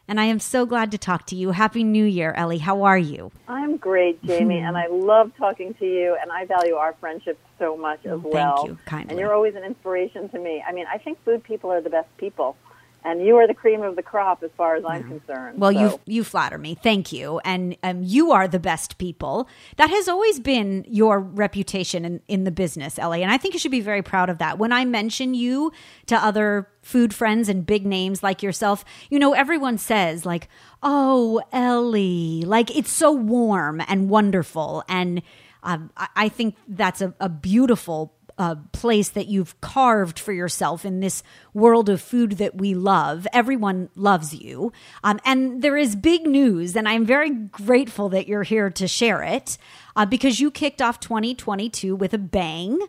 And 0.06 0.20
I 0.20 0.24
am 0.24 0.38
so 0.38 0.66
glad 0.66 0.90
to 0.90 0.98
talk 0.98 1.24
to 1.26 1.36
you. 1.36 1.52
Happy 1.52 1.82
New 1.82 2.04
Year, 2.04 2.32
Ellie. 2.36 2.58
How 2.58 2.82
are 2.82 2.98
you? 2.98 3.32
I'm 3.48 3.78
great, 3.78 4.22
Jamie, 4.22 4.58
and 4.58 4.76
I 4.76 4.86
love 4.88 5.32
talking 5.38 5.72
to 5.74 5.86
you, 5.86 6.16
and 6.20 6.30
I 6.30 6.44
value 6.44 6.74
our 6.74 6.94
friendship 7.00 7.38
so 7.58 7.76
much 7.76 8.04
as 8.04 8.20
well. 8.20 8.56
thank 8.56 8.68
you 8.68 8.78
kindly. 8.84 9.10
And 9.10 9.18
you're 9.18 9.32
always 9.32 9.54
an 9.54 9.64
inspiration 9.64 10.28
to 10.28 10.38
me. 10.38 10.62
I 10.66 10.72
mean, 10.72 10.84
I 10.92 10.98
think 10.98 11.24
food 11.24 11.42
people 11.42 11.72
are 11.72 11.80
the 11.80 11.90
best 11.90 12.14
people, 12.18 12.56
and 13.04 13.24
you 13.24 13.36
are 13.36 13.46
the 13.46 13.54
cream 13.54 13.82
of 13.82 13.96
the 13.96 14.02
crop 14.02 14.42
as 14.42 14.50
far 14.56 14.76
as 14.76 14.84
I'm 14.86 15.06
concerned. 15.06 15.60
Well, 15.60 15.70
you 15.70 16.00
you 16.06 16.24
flatter 16.24 16.56
me. 16.56 16.74
Thank 16.74 17.12
you. 17.12 17.38
And 17.44 17.76
um, 17.82 18.02
you 18.02 18.32
are 18.32 18.48
the 18.48 18.58
best 18.58 18.96
people. 18.98 19.48
That 19.76 19.90
has 19.90 20.08
always 20.08 20.40
been 20.40 20.84
your 20.88 21.20
reputation 21.20 22.04
in, 22.04 22.22
in 22.28 22.44
the 22.44 22.50
business, 22.50 22.98
Ellie. 22.98 23.22
And 23.22 23.30
I 23.30 23.36
think 23.36 23.54
you 23.54 23.60
should 23.60 23.70
be 23.70 23.80
very 23.80 24.02
proud 24.02 24.30
of 24.30 24.38
that. 24.38 24.58
When 24.58 24.72
I 24.72 24.84
mention 24.84 25.34
you 25.34 25.72
to 26.06 26.16
other 26.16 26.68
food 26.82 27.14
friends 27.14 27.48
and 27.48 27.66
big 27.66 27.84
names 27.84 28.22
like 28.22 28.42
yourself, 28.42 28.84
you 29.10 29.18
know, 29.18 29.32
everyone 29.34 29.78
says, 29.78 30.24
like, 30.24 30.48
oh, 30.82 31.42
Ellie, 31.52 32.42
like 32.46 32.74
it's 32.74 32.90
so 32.90 33.12
warm 33.12 33.82
and 33.86 34.08
wonderful. 34.08 34.82
And 34.88 35.22
um, 35.62 35.90
I, 35.96 36.08
I 36.16 36.28
think 36.28 36.56
that's 36.68 37.00
a, 37.02 37.14
a 37.20 37.28
beautiful 37.28 38.14
uh, 38.38 38.56
place 38.72 39.10
that 39.10 39.26
you've 39.28 39.60
carved 39.60 40.18
for 40.18 40.32
yourself 40.32 40.84
in 40.84 41.00
this 41.00 41.22
world 41.52 41.88
of 41.88 42.00
food 42.00 42.32
that 42.32 42.56
we 42.56 42.74
love. 42.74 43.26
Everyone 43.32 43.88
loves 43.94 44.34
you. 44.34 44.72
Um, 45.02 45.20
and 45.24 45.62
there 45.62 45.76
is 45.76 45.94
big 45.94 46.26
news, 46.26 46.76
and 46.76 46.88
I'm 46.88 47.06
very 47.06 47.30
grateful 47.30 48.08
that 48.10 48.26
you're 48.26 48.42
here 48.42 48.70
to 48.70 48.88
share 48.88 49.22
it 49.22 49.56
uh, 49.96 50.06
because 50.06 50.40
you 50.40 50.50
kicked 50.50 50.82
off 50.82 51.00
2022 51.00 51.94
with 51.94 52.12
a 52.12 52.18
bang. 52.18 52.80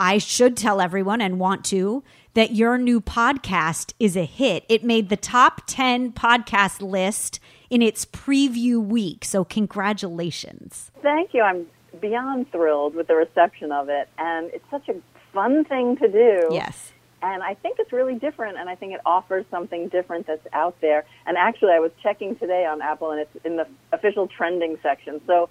I 0.00 0.18
should 0.18 0.56
tell 0.56 0.80
everyone 0.80 1.20
and 1.20 1.38
want 1.38 1.64
to 1.66 2.02
that 2.34 2.52
your 2.52 2.78
new 2.78 3.00
podcast 3.00 3.92
is 4.00 4.16
a 4.16 4.24
hit. 4.24 4.64
It 4.68 4.84
made 4.84 5.08
the 5.08 5.16
top 5.16 5.62
10 5.66 6.12
podcast 6.12 6.82
list 6.82 7.38
in 7.70 7.80
its 7.80 8.04
preview 8.04 8.82
week. 8.82 9.24
So, 9.24 9.44
congratulations. 9.44 10.90
Thank 11.02 11.32
you. 11.32 11.42
I'm 11.42 11.66
beyond 12.04 12.50
thrilled 12.52 12.94
with 12.94 13.06
the 13.06 13.14
reception 13.14 13.72
of 13.72 13.88
it, 13.88 14.08
and 14.18 14.50
it's 14.52 14.64
such 14.70 14.88
a 14.88 14.96
fun 15.32 15.64
thing 15.64 15.96
to 15.96 16.08
do. 16.08 16.48
Yes. 16.50 16.92
And 17.22 17.42
I 17.42 17.54
think 17.54 17.78
it's 17.78 17.92
really 17.92 18.16
different, 18.16 18.58
and 18.58 18.68
I 18.68 18.74
think 18.74 18.92
it 18.92 19.00
offers 19.06 19.46
something 19.50 19.88
different 19.88 20.26
that's 20.26 20.46
out 20.52 20.76
there. 20.82 21.06
And 21.26 21.38
actually, 21.38 21.72
I 21.72 21.78
was 21.78 21.92
checking 22.02 22.36
today 22.36 22.66
on 22.66 22.82
Apple, 22.82 23.10
and 23.12 23.20
it's 23.20 23.44
in 23.46 23.56
the 23.56 23.66
official 23.92 24.28
trending 24.28 24.76
section. 24.82 25.22
So 25.26 25.48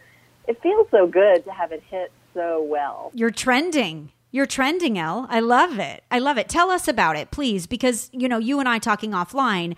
it 0.47 0.61
feels 0.61 0.87
so 0.91 1.07
good 1.07 1.43
to 1.45 1.51
have 1.51 1.71
it 1.71 1.81
hit 1.89 2.11
so 2.35 2.61
well. 2.61 3.11
You're 3.15 3.31
trending. 3.31 4.11
You're 4.29 4.45
trending, 4.45 4.99
Elle. 4.99 5.25
I 5.29 5.39
love 5.39 5.79
it. 5.79 6.03
I 6.11 6.19
love 6.19 6.37
it. 6.37 6.49
Tell 6.49 6.69
us 6.69 6.87
about 6.87 7.15
it, 7.15 7.31
please, 7.31 7.65
because 7.65 8.11
you 8.13 8.29
know 8.29 8.37
you 8.37 8.59
and 8.59 8.69
I 8.69 8.77
talking 8.77 9.11
offline. 9.11 9.75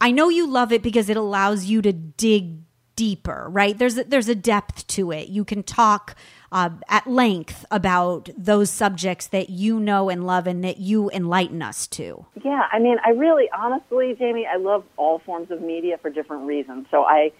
I 0.00 0.10
know 0.10 0.28
you 0.28 0.48
love 0.48 0.72
it 0.72 0.82
because 0.82 1.08
it 1.08 1.16
allows 1.16 1.66
you 1.66 1.80
to 1.82 1.92
dig 1.92 2.58
deeper, 2.96 3.46
right? 3.50 3.76
There's 3.76 3.98
a, 3.98 4.04
there's 4.04 4.28
a 4.28 4.34
depth 4.34 4.86
to 4.88 5.12
it. 5.12 5.28
You 5.28 5.44
can 5.44 5.62
talk 5.62 6.16
uh, 6.50 6.70
at 6.88 7.06
length 7.06 7.64
about 7.70 8.30
those 8.36 8.70
subjects 8.70 9.26
that 9.28 9.50
you 9.50 9.78
know 9.78 10.08
and 10.08 10.26
love, 10.26 10.46
and 10.46 10.64
that 10.64 10.78
you 10.78 11.10
enlighten 11.10 11.62
us 11.62 11.86
to. 11.88 12.26
Yeah, 12.42 12.62
I 12.72 12.78
mean, 12.78 12.96
I 13.04 13.10
really, 13.10 13.48
honestly, 13.56 14.14
Jamie, 14.18 14.46
I 14.50 14.56
love 14.56 14.84
all 14.96 15.18
forms 15.20 15.50
of 15.50 15.60
media 15.60 15.98
for 15.98 16.10
different 16.10 16.46
reasons. 16.46 16.86
So 16.90 17.04
I, 17.04 17.32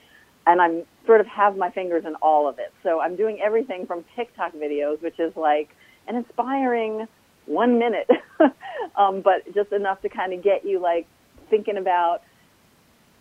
and 0.47 0.61
I'm 0.61 0.83
sort 1.07 1.21
of 1.21 1.27
have 1.29 1.57
my 1.57 1.71
fingers 1.71 2.05
in 2.05 2.15
all 2.17 2.49
of 2.49 2.59
it. 2.59 2.73
So 2.83 3.01
I'm 3.01 3.17
doing 3.17 3.41
everything 3.41 3.87
from 3.87 4.05
TikTok 4.15 4.53
videos, 4.53 5.01
which 5.03 5.19
is 5.19 5.35
like 5.37 5.71
an 6.07 6.17
inspiring 6.17 7.09
one 7.47 7.79
minute, 7.79 8.11
um, 8.97 9.23
but 9.23 9.53
just 9.55 9.73
enough 9.73 10.03
to 10.03 10.09
kind 10.09 10.33
of 10.33 10.43
get 10.43 10.65
you 10.65 10.81
like 10.81 11.07
thinking 11.49 11.77
about 11.77 12.23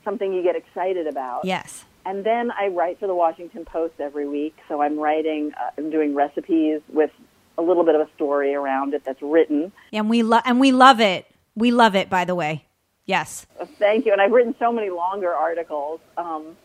something 0.04 0.34
you 0.34 0.44
get 0.44 0.56
excited 0.56 1.08
about. 1.08 1.46
Yes. 1.46 1.86
And 2.05 2.24
then 2.24 2.51
I 2.51 2.67
write 2.67 3.00
for 3.00 3.07
the 3.07 3.15
Washington 3.15 3.65
Post 3.65 3.95
every 4.00 4.27
week. 4.27 4.55
So 4.67 4.81
I'm 4.81 5.00
writing, 5.00 5.53
uh, 5.59 5.71
I'm 5.77 5.89
doing 5.89 6.13
recipes 6.13 6.81
with 6.89 7.12
a 7.57 7.62
little 7.62 7.83
bit 7.83 7.95
of 7.95 8.01
a 8.01 8.09
story 8.15 8.53
around 8.53 8.93
it 8.93 9.03
that's 9.05 9.21
written. 9.21 9.71
And 9.91 10.09
we 10.09 10.24
love 10.24 10.43
and 10.45 10.59
we 10.59 10.71
love 10.71 11.00
it. 11.00 11.25
We 11.55 11.71
love 11.71 11.95
it. 11.95 12.09
By 12.09 12.25
the 12.25 12.35
way, 12.35 12.65
yes. 13.05 13.47
Uh, 13.59 13.65
Thank 13.79 14.05
you. 14.05 14.12
And 14.12 14.21
I've 14.21 14.31
written 14.31 14.55
so 14.59 14.71
many 14.71 14.89
longer 14.89 15.33
articles. 15.33 16.00
Um, 16.17 16.57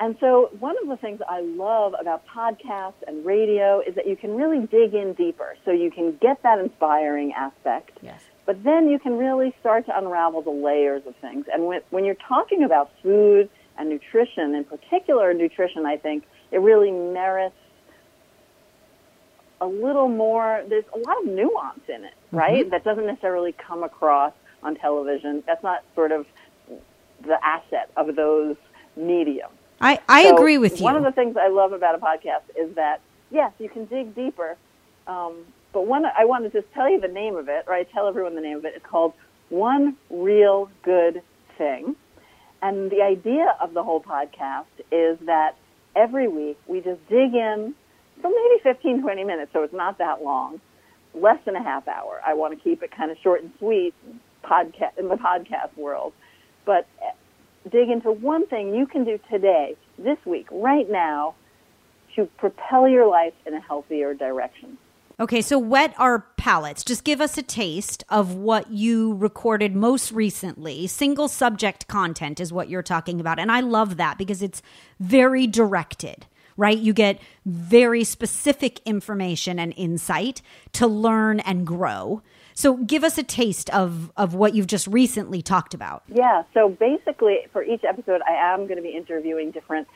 and 0.00 0.16
so 0.18 0.50
one 0.58 0.76
of 0.82 0.88
the 0.88 0.96
things 0.96 1.20
I 1.28 1.42
love 1.42 1.94
about 2.00 2.24
podcasts 2.26 3.02
and 3.06 3.24
radio 3.24 3.80
is 3.86 3.94
that 3.94 4.08
you 4.08 4.16
can 4.16 4.34
really 4.34 4.66
dig 4.66 4.94
in 4.94 5.12
deeper. 5.12 5.56
So 5.64 5.70
you 5.70 5.90
can 5.90 6.16
get 6.20 6.42
that 6.42 6.58
inspiring 6.58 7.32
aspect. 7.32 7.98
Yes. 8.00 8.20
But 8.44 8.64
then 8.64 8.88
you 8.88 8.98
can 8.98 9.16
really 9.16 9.54
start 9.60 9.86
to 9.86 9.96
unravel 9.96 10.42
the 10.42 10.50
layers 10.50 11.02
of 11.06 11.14
things. 11.16 11.46
And 11.52 11.66
when, 11.66 11.82
when 11.90 12.04
you're 12.04 12.16
talking 12.16 12.64
about 12.64 12.90
food 13.02 13.48
and 13.78 13.88
nutrition, 13.88 14.54
in 14.54 14.64
particular 14.64 15.32
nutrition, 15.34 15.86
I 15.86 15.96
think 15.96 16.24
it 16.50 16.58
really 16.58 16.90
merits 16.90 17.56
a 19.60 19.66
little 19.66 20.08
more, 20.08 20.62
there's 20.68 20.84
a 20.94 20.98
lot 20.98 21.18
of 21.22 21.26
nuance 21.26 21.80
in 21.88 22.04
it, 22.04 22.14
right? 22.32 22.68
That 22.70 22.84
doesn't 22.84 23.06
necessarily 23.06 23.52
come 23.52 23.84
across 23.84 24.32
on 24.62 24.74
television. 24.74 25.42
That's 25.46 25.62
not 25.62 25.84
sort 25.94 26.10
of 26.10 26.26
the 27.24 27.38
asset 27.44 27.90
of 27.96 28.16
those 28.16 28.56
mediums. 28.96 29.52
I, 29.80 30.00
I 30.08 30.24
So 30.24 30.36
agree 30.36 30.58
with 30.58 30.78
you. 30.78 30.84
One 30.84 30.96
of 30.96 31.04
the 31.04 31.12
things 31.12 31.36
I 31.36 31.48
love 31.48 31.72
about 31.72 31.94
a 31.94 31.98
podcast 31.98 32.42
is 32.58 32.74
that 32.74 33.00
yes, 33.30 33.52
you 33.58 33.68
can 33.68 33.86
dig 33.86 34.14
deeper. 34.14 34.56
Um, 35.06 35.44
but 35.72 35.86
one, 35.86 36.04
I 36.04 36.24
want 36.24 36.44
to 36.44 36.50
just 36.50 36.72
tell 36.74 36.88
you 36.88 37.00
the 37.00 37.08
name 37.08 37.36
of 37.36 37.48
it, 37.48 37.64
or 37.66 37.74
I 37.74 37.84
tell 37.84 38.06
everyone 38.06 38.34
the 38.34 38.40
name 38.40 38.58
of 38.58 38.64
it. 38.64 38.74
It's 38.76 38.84
called 38.84 39.14
One 39.48 39.96
Real 40.10 40.70
Good 40.82 41.22
Thing, 41.56 41.96
and 42.62 42.90
the 42.90 43.02
idea 43.02 43.54
of 43.60 43.74
the 43.74 43.82
whole 43.82 44.00
podcast 44.00 44.66
is 44.92 45.18
that 45.26 45.56
every 45.96 46.28
week 46.28 46.58
we 46.66 46.80
just 46.80 47.00
dig 47.08 47.34
in 47.34 47.74
for 48.20 48.30
maybe 48.30 48.62
15, 48.62 49.02
20 49.02 49.24
minutes, 49.24 49.50
so 49.52 49.64
it's 49.64 49.74
not 49.74 49.98
that 49.98 50.22
long, 50.22 50.60
less 51.12 51.38
than 51.44 51.56
a 51.56 51.62
half 51.62 51.88
hour. 51.88 52.20
I 52.24 52.34
want 52.34 52.56
to 52.56 52.62
keep 52.62 52.82
it 52.82 52.90
kind 52.96 53.10
of 53.10 53.18
short 53.22 53.42
and 53.42 53.52
sweet, 53.58 53.94
podcast 54.44 54.96
in 54.98 55.08
the 55.08 55.16
podcast 55.16 55.76
world, 55.76 56.12
but 56.64 56.86
eh, 57.02 57.10
dig 57.70 57.90
into 57.90 58.12
one 58.12 58.46
thing 58.46 58.74
you 58.74 58.86
can 58.86 59.04
do 59.04 59.18
today, 59.30 59.76
this 59.98 60.18
week, 60.24 60.46
right 60.50 60.88
now, 60.88 61.34
to 62.16 62.26
propel 62.38 62.88
your 62.88 63.08
life 63.08 63.34
in 63.46 63.54
a 63.54 63.60
healthier 63.60 64.14
direction. 64.14 64.78
Okay, 65.20 65.42
so 65.42 65.58
whet 65.58 65.94
our 65.98 66.26
palates. 66.36 66.84
Just 66.84 67.04
give 67.04 67.20
us 67.20 67.36
a 67.36 67.42
taste 67.42 68.02
of 68.08 68.34
what 68.34 68.70
you 68.70 69.14
recorded 69.14 69.74
most 69.74 70.10
recently. 70.10 70.86
Single 70.86 71.28
subject 71.28 71.86
content 71.86 72.40
is 72.40 72.52
what 72.52 72.68
you're 72.68 72.82
talking 72.82 73.20
about. 73.20 73.38
And 73.38 73.52
I 73.52 73.60
love 73.60 73.98
that 73.98 74.16
because 74.16 74.42
it's 74.42 74.62
very 74.98 75.46
directed, 75.46 76.26
right? 76.56 76.78
You 76.78 76.92
get 76.92 77.20
very 77.44 78.04
specific 78.04 78.80
information 78.86 79.58
and 79.58 79.74
insight 79.76 80.40
to 80.72 80.86
learn 80.86 81.40
and 81.40 81.66
grow. 81.66 82.22
So 82.54 82.78
give 82.78 83.04
us 83.04 83.18
a 83.18 83.22
taste 83.22 83.70
of, 83.70 84.10
of 84.16 84.34
what 84.34 84.54
you've 84.54 84.66
just 84.66 84.86
recently 84.86 85.42
talked 85.42 85.74
about. 85.74 86.02
Yeah, 86.08 86.42
so 86.54 86.68
basically, 86.68 87.38
for 87.52 87.62
each 87.62 87.84
episode, 87.84 88.22
I 88.28 88.54
am 88.54 88.66
going 88.66 88.76
to 88.76 88.82
be 88.82 88.96
interviewing 88.96 89.50
different 89.50 89.88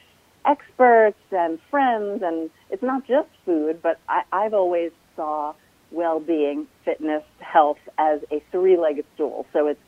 experts 0.46 1.18
and 1.32 1.58
friends, 1.70 2.22
and 2.22 2.50
it's 2.70 2.82
not 2.82 3.06
just 3.06 3.28
food, 3.44 3.80
but 3.82 3.98
I, 4.08 4.22
I've 4.32 4.54
always 4.54 4.92
saw 5.16 5.54
well-being, 5.90 6.66
fitness, 6.84 7.24
health 7.40 7.78
as 7.98 8.20
a 8.30 8.42
three-legged 8.50 9.04
stool. 9.14 9.46
So 9.52 9.66
it's 9.68 9.80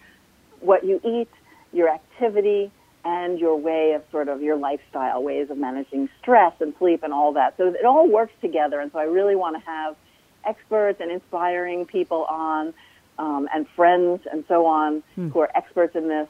what 0.61 0.85
you 0.85 1.01
eat, 1.05 1.29
your 1.73 1.89
activity, 1.89 2.71
and 3.05 3.39
your 3.39 3.57
way 3.57 3.93
of 3.93 4.03
sort 4.11 4.29
of 4.29 4.43
your 4.43 4.57
lifestyle, 4.57 5.23
ways 5.23 5.51
of 5.51 5.57
managing 5.57 6.09
stress 6.21 6.53
and 6.61 6.75
sleep 6.79 7.03
and 7.03 7.13
all 7.13 7.33
that. 7.33 7.57
So 7.57 7.69
it 7.69 7.85
all 7.85 8.09
works 8.09 8.33
together, 8.41 8.81
and 8.81 8.93
so 8.93 8.99
I 8.99 9.05
really 9.05 9.37
want 9.37 9.57
to 9.57 9.65
have 9.65 9.97
experts 10.45 11.01
and 11.01 11.11
inspiring 11.11 11.87
people 11.87 12.25
on, 12.25 12.75
um, 13.19 13.49
and 13.53 13.67
friends 13.77 14.23
and 14.31 14.45
so 14.49 14.67
on 14.67 15.03
who 15.17 15.41
are 15.41 15.51
experts 15.55 15.97
in 15.97 16.09
this 16.09 16.29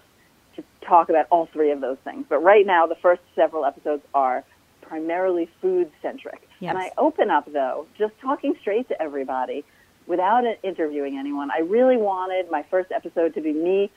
to 0.57 0.65
talk 0.81 1.09
about 1.09 1.27
all 1.31 1.47
three 1.47 1.71
of 1.71 1.81
those 1.81 1.99
things. 2.05 2.25
But 2.29 2.43
right 2.43 2.67
now, 2.67 2.87
the 2.87 2.97
first 2.97 3.23
several 3.35 3.65
episodes 3.65 4.03
are 4.15 4.45
primarily 4.89 5.49
food 5.61 5.91
centric. 6.03 6.49
Yes. 6.61 6.71
And 6.71 6.79
I 6.79 6.91
open 6.97 7.31
up, 7.31 7.53
though, 7.53 7.87
just 7.99 8.13
talking 8.21 8.55
straight 8.61 8.89
to 8.89 9.01
everybody 9.01 9.65
without 10.07 10.45
interviewing 10.63 11.19
anyone. 11.19 11.51
I 11.51 11.61
really 11.61 11.97
wanted 11.97 12.51
my 12.51 12.65
first 12.71 12.91
episode 12.91 13.35
to 13.35 13.41
be 13.41 13.53
me 13.53 13.91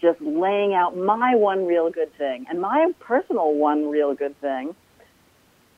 just 0.00 0.20
laying 0.20 0.74
out 0.74 0.96
my 0.96 1.34
one 1.34 1.66
real 1.66 1.90
good 1.90 2.14
thing. 2.18 2.46
And 2.50 2.60
my 2.60 2.92
personal 3.00 3.54
one 3.54 3.88
real 3.88 4.14
good 4.14 4.38
thing 4.40 4.74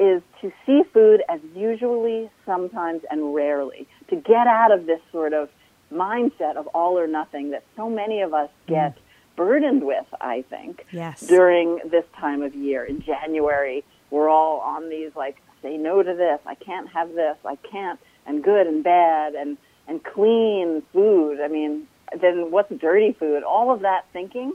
is 0.00 0.22
to 0.40 0.52
see 0.66 0.82
food 0.92 1.22
as 1.28 1.40
usually, 1.54 2.30
sometimes, 2.44 3.02
and 3.10 3.34
rarely. 3.34 3.86
To 4.10 4.16
get 4.16 4.46
out 4.46 4.72
of 4.72 4.86
this 4.86 5.00
sort 5.12 5.32
of 5.32 5.48
mindset 5.92 6.56
of 6.56 6.66
all 6.68 6.98
or 6.98 7.06
nothing 7.06 7.50
that 7.50 7.64
so 7.76 7.88
many 7.88 8.20
of 8.22 8.34
us 8.34 8.50
mm. 8.66 8.74
get 8.74 8.98
burdened 9.36 9.84
with, 9.84 10.06
I 10.20 10.42
think, 10.50 10.84
Yes. 10.90 11.20
during 11.20 11.78
this 11.90 12.04
time 12.18 12.42
of 12.42 12.54
year. 12.54 12.84
In 12.84 13.00
January, 13.00 13.84
we're 14.10 14.28
all 14.28 14.60
on 14.60 14.88
these 14.88 15.10
like, 15.14 15.36
say 15.62 15.76
no 15.76 16.02
to 16.02 16.14
this, 16.14 16.40
I 16.46 16.54
can't 16.54 16.88
have 16.88 17.14
this, 17.14 17.36
I 17.44 17.56
can't, 17.56 17.98
and 18.26 18.42
good 18.42 18.66
and 18.66 18.84
bad, 18.84 19.34
and, 19.34 19.56
and 19.86 20.02
clean 20.02 20.82
food. 20.92 21.40
I 21.40 21.48
mean, 21.48 21.88
then 22.20 22.50
what's 22.50 22.72
dirty 22.74 23.12
food? 23.12 23.42
All 23.42 23.72
of 23.72 23.80
that 23.80 24.06
thinking 24.12 24.52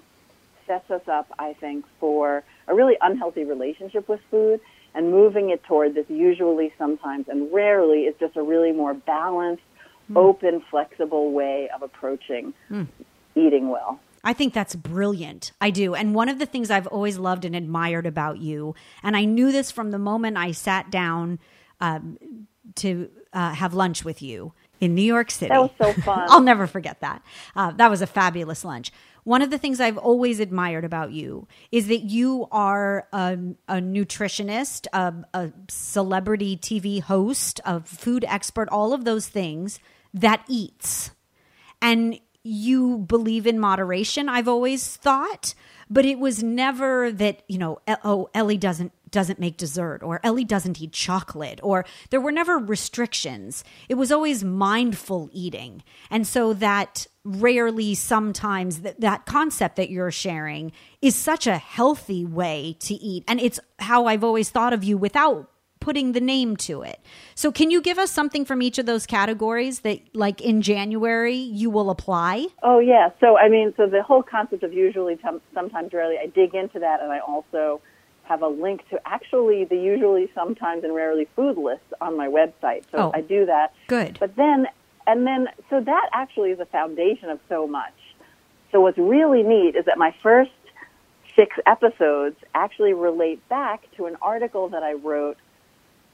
sets 0.65 0.89
us 0.89 1.07
up, 1.07 1.27
I 1.37 1.53
think, 1.53 1.85
for 1.99 2.43
a 2.67 2.73
really 2.73 2.97
unhealthy 3.01 3.43
relationship 3.43 4.07
with 4.07 4.21
food 4.31 4.59
and 4.95 5.11
moving 5.11 5.49
it 5.49 5.63
toward 5.63 5.95
this 5.95 6.05
usually, 6.09 6.73
sometimes, 6.77 7.27
and 7.27 7.51
rarely 7.51 8.01
is 8.01 8.15
just 8.19 8.37
a 8.37 8.43
really 8.43 8.71
more 8.71 8.93
balanced, 8.93 9.63
hmm. 10.07 10.17
open, 10.17 10.63
flexible 10.69 11.31
way 11.31 11.69
of 11.73 11.81
approaching 11.81 12.53
hmm. 12.67 12.83
eating 13.35 13.69
well. 13.69 13.99
I 14.23 14.33
think 14.33 14.53
that's 14.53 14.75
brilliant. 14.75 15.51
I 15.59 15.69
do. 15.69 15.95
And 15.95 16.15
one 16.15 16.29
of 16.29 16.39
the 16.39 16.45
things 16.45 16.71
I've 16.71 16.87
always 16.87 17.17
loved 17.17 17.45
and 17.45 17.55
admired 17.55 18.05
about 18.05 18.39
you, 18.39 18.75
and 19.01 19.17
I 19.17 19.25
knew 19.25 19.51
this 19.51 19.71
from 19.71 19.91
the 19.91 19.99
moment 19.99 20.37
I 20.37 20.51
sat 20.51 20.89
down 20.89 21.39
um, 21.81 22.17
to 22.75 23.09
uh, 23.33 23.53
have 23.53 23.73
lunch 23.73 24.05
with 24.05 24.21
you 24.21 24.53
in 24.79 24.95
New 24.95 25.01
York 25.01 25.29
City. 25.29 25.49
That 25.49 25.61
was 25.61 25.71
so 25.77 25.93
fun. 26.01 26.25
I'll 26.29 26.41
never 26.41 26.67
forget 26.67 27.01
that. 27.01 27.21
Uh, 27.55 27.71
that 27.71 27.89
was 27.89 28.01
a 28.01 28.07
fabulous 28.07 28.63
lunch. 28.63 28.91
One 29.25 29.41
of 29.41 29.49
the 29.49 29.57
things 29.57 29.79
I've 29.79 29.97
always 29.97 30.39
admired 30.39 30.83
about 30.83 31.11
you 31.11 31.47
is 31.71 31.87
that 31.87 32.01
you 32.01 32.47
are 32.51 33.07
a, 33.13 33.37
a 33.67 33.75
nutritionist, 33.75 34.87
a, 34.93 35.13
a 35.33 35.51
celebrity 35.69 36.57
TV 36.57 37.01
host, 37.01 37.61
a 37.65 37.81
food 37.81 38.25
expert, 38.27 38.67
all 38.69 38.93
of 38.93 39.05
those 39.05 39.27
things 39.27 39.79
that 40.13 40.43
eats 40.47 41.11
and 41.81 42.19
you 42.43 42.97
believe 42.99 43.47
in 43.47 43.59
moderation 43.59 44.27
i've 44.27 44.47
always 44.47 44.95
thought 44.97 45.53
but 45.89 46.05
it 46.05 46.19
was 46.19 46.43
never 46.43 47.11
that 47.11 47.43
you 47.47 47.57
know 47.57 47.79
oh 48.03 48.29
ellie 48.33 48.57
doesn't 48.57 48.91
doesn't 49.13 49.39
make 49.39 49.55
dessert 49.55 50.01
or 50.03 50.19
ellie 50.23 50.43
doesn't 50.43 50.81
eat 50.81 50.91
chocolate 50.91 51.61
or 51.63 51.85
there 52.09 52.19
were 52.19 52.31
never 52.31 52.57
restrictions. 52.57 53.63
It 53.87 53.93
was 53.93 54.11
always 54.11 54.43
mindful 54.43 55.29
eating. 55.31 55.83
And 56.09 56.27
so 56.27 56.53
that 56.55 57.07
rarely 57.23 57.93
sometimes 57.93 58.81
that, 58.81 58.99
that 58.99 59.25
concept 59.25 59.77
that 59.77 59.89
you're 59.89 60.11
sharing 60.11 60.73
is 61.01 61.15
such 61.15 61.47
a 61.47 61.57
healthy 61.57 62.25
way 62.25 62.75
to 62.79 62.95
eat. 62.95 63.23
And 63.27 63.39
it's 63.39 63.61
how 63.79 64.07
i've 64.07 64.23
always 64.23 64.49
thought 64.49 64.73
of 64.73 64.83
you 64.83 64.97
without 64.97 65.49
putting 65.83 66.13
the 66.13 66.21
name 66.21 66.55
to 66.55 66.81
it. 66.81 66.99
So 67.35 67.51
can 67.51 67.69
you 67.69 67.81
give 67.81 67.99
us 67.99 68.09
something 68.09 68.45
from 68.45 68.61
each 68.61 68.77
of 68.77 68.85
those 68.85 69.05
categories 69.05 69.81
that 69.81 69.99
like 70.13 70.39
in 70.39 70.61
January 70.61 71.35
you 71.35 71.69
will 71.69 71.89
apply? 71.89 72.47
Oh 72.63 72.79
yeah. 72.79 73.09
So 73.19 73.37
I 73.37 73.49
mean, 73.49 73.73
so 73.75 73.87
the 73.87 74.01
whole 74.01 74.23
concept 74.23 74.63
of 74.63 74.71
usually, 74.71 75.19
sometimes, 75.53 75.91
rarely, 75.91 76.17
I 76.17 76.27
dig 76.27 76.55
into 76.55 76.79
that, 76.79 77.01
and 77.01 77.11
I 77.11 77.19
also 77.19 77.81
have 78.23 78.41
a 78.41 78.47
link 78.47 78.87
to 78.91 78.99
actually 79.05 79.65
the 79.65 79.75
usually, 79.75 80.31
sometimes, 80.33 80.85
and 80.85 80.95
rarely 80.95 81.27
food 81.35 81.57
lists 81.57 81.91
on 81.99 82.15
my 82.15 82.27
website. 82.27 82.83
So 82.91 82.97
Oh. 82.97 83.11
I 83.13 83.19
do 83.19 83.45
that. 83.47 83.73
Good. 83.87 84.17
But 84.21 84.37
then, 84.37 84.67
and 85.05 85.27
then, 85.27 85.49
so 85.69 85.81
that 85.81 86.09
actually 86.13 86.51
is 86.51 86.59
the 86.59 86.65
foundation 86.65 87.29
of 87.29 87.39
so 87.49 87.67
much. 87.67 87.93
So 88.71 88.79
what's 88.79 88.97
really 88.97 89.43
neat 89.43 89.75
is 89.75 89.83
that 89.85 89.97
my 89.97 90.15
first 90.23 90.51
six 91.35 91.57
episodes 91.65 92.37
actually 92.55 92.93
relate 92.93 93.39
back 93.49 93.83
to 93.97 94.05
an 94.05 94.15
article 94.21 94.69
that 94.69 94.83
I 94.83 94.93
wrote 94.93 95.37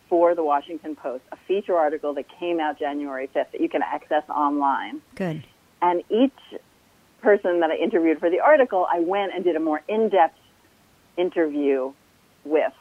for 0.09 0.33
the 0.35 0.43
Washington 0.43 0.95
Post, 0.95 1.23
a 1.31 1.37
feature 1.47 1.77
article 1.77 2.13
that 2.15 2.25
came 2.39 2.59
out 2.59 2.79
January 2.79 3.27
5th 3.27 3.51
that 3.51 3.61
you 3.61 3.69
can 3.69 3.83
access 3.83 4.23
online. 4.29 5.01
Good. 5.15 5.43
And 5.81 6.03
each 6.09 6.59
person 7.21 7.59
that 7.59 7.69
I 7.69 7.75
interviewed 7.75 8.19
for 8.19 8.29
the 8.29 8.39
article, 8.39 8.87
I 8.91 8.99
went 8.99 9.33
and 9.33 9.43
did 9.43 9.55
a 9.55 9.59
more 9.59 9.81
in-depth 9.87 10.37
interview 11.15 11.93
with 12.43 12.73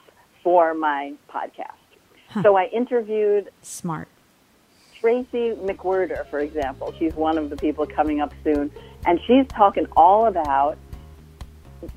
for 0.43 0.75
my 0.75 1.14
podcast. 1.29 1.73
So 2.43 2.57
I 2.57 2.67
interviewed 2.67 3.51
Smart. 3.62 4.09
Tracye 5.01 5.57
McQuirter, 5.64 6.29
for 6.29 6.41
example. 6.41 6.95
She's 6.99 7.14
one 7.14 7.38
of 7.38 7.51
the 7.51 7.57
people 7.57 7.87
coming 7.87 8.21
up 8.21 8.33
soon, 8.45 8.71
and 9.07 9.21
she's 9.27 9.47
talking 9.49 9.87
all 9.97 10.27
about 10.27 10.77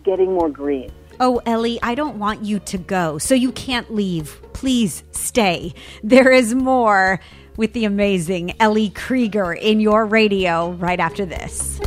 getting 0.03 0.33
more 0.33 0.49
green. 0.49 0.91
Oh, 1.23 1.39
Ellie, 1.45 1.77
I 1.83 1.93
don't 1.93 2.17
want 2.17 2.43
you 2.45 2.57
to 2.61 2.79
go, 2.79 3.19
so 3.19 3.35
you 3.35 3.51
can't 3.51 3.93
leave. 3.93 4.41
Please 4.53 5.03
stay. 5.11 5.71
There 6.01 6.31
is 6.31 6.55
more 6.55 7.19
with 7.57 7.73
the 7.73 7.85
amazing 7.85 8.59
Ellie 8.59 8.89
Krieger 8.89 9.53
in 9.53 9.79
your 9.79 10.07
radio 10.07 10.71
right 10.71 10.99
after 10.99 11.23
this. 11.23 11.79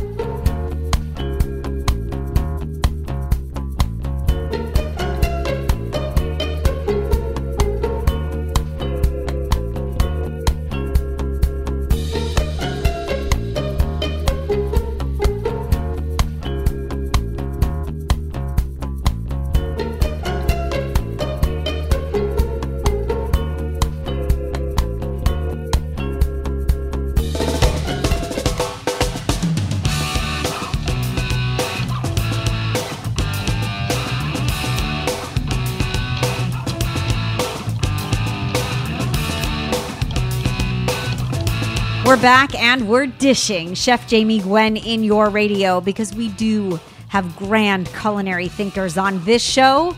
Back 42.25 42.55
and 42.55 42.89
we're 42.89 43.05
dishing 43.05 43.75
Chef 43.75 44.07
Jamie 44.07 44.39
Gwen 44.39 44.77
in 44.77 45.03
your 45.03 45.29
radio 45.29 45.79
because 45.79 46.11
we 46.11 46.29
do 46.29 46.79
have 47.09 47.35
grand 47.35 47.87
culinary 47.93 48.47
thinkers 48.47 48.97
on 48.97 49.23
this 49.25 49.43
show. 49.43 49.95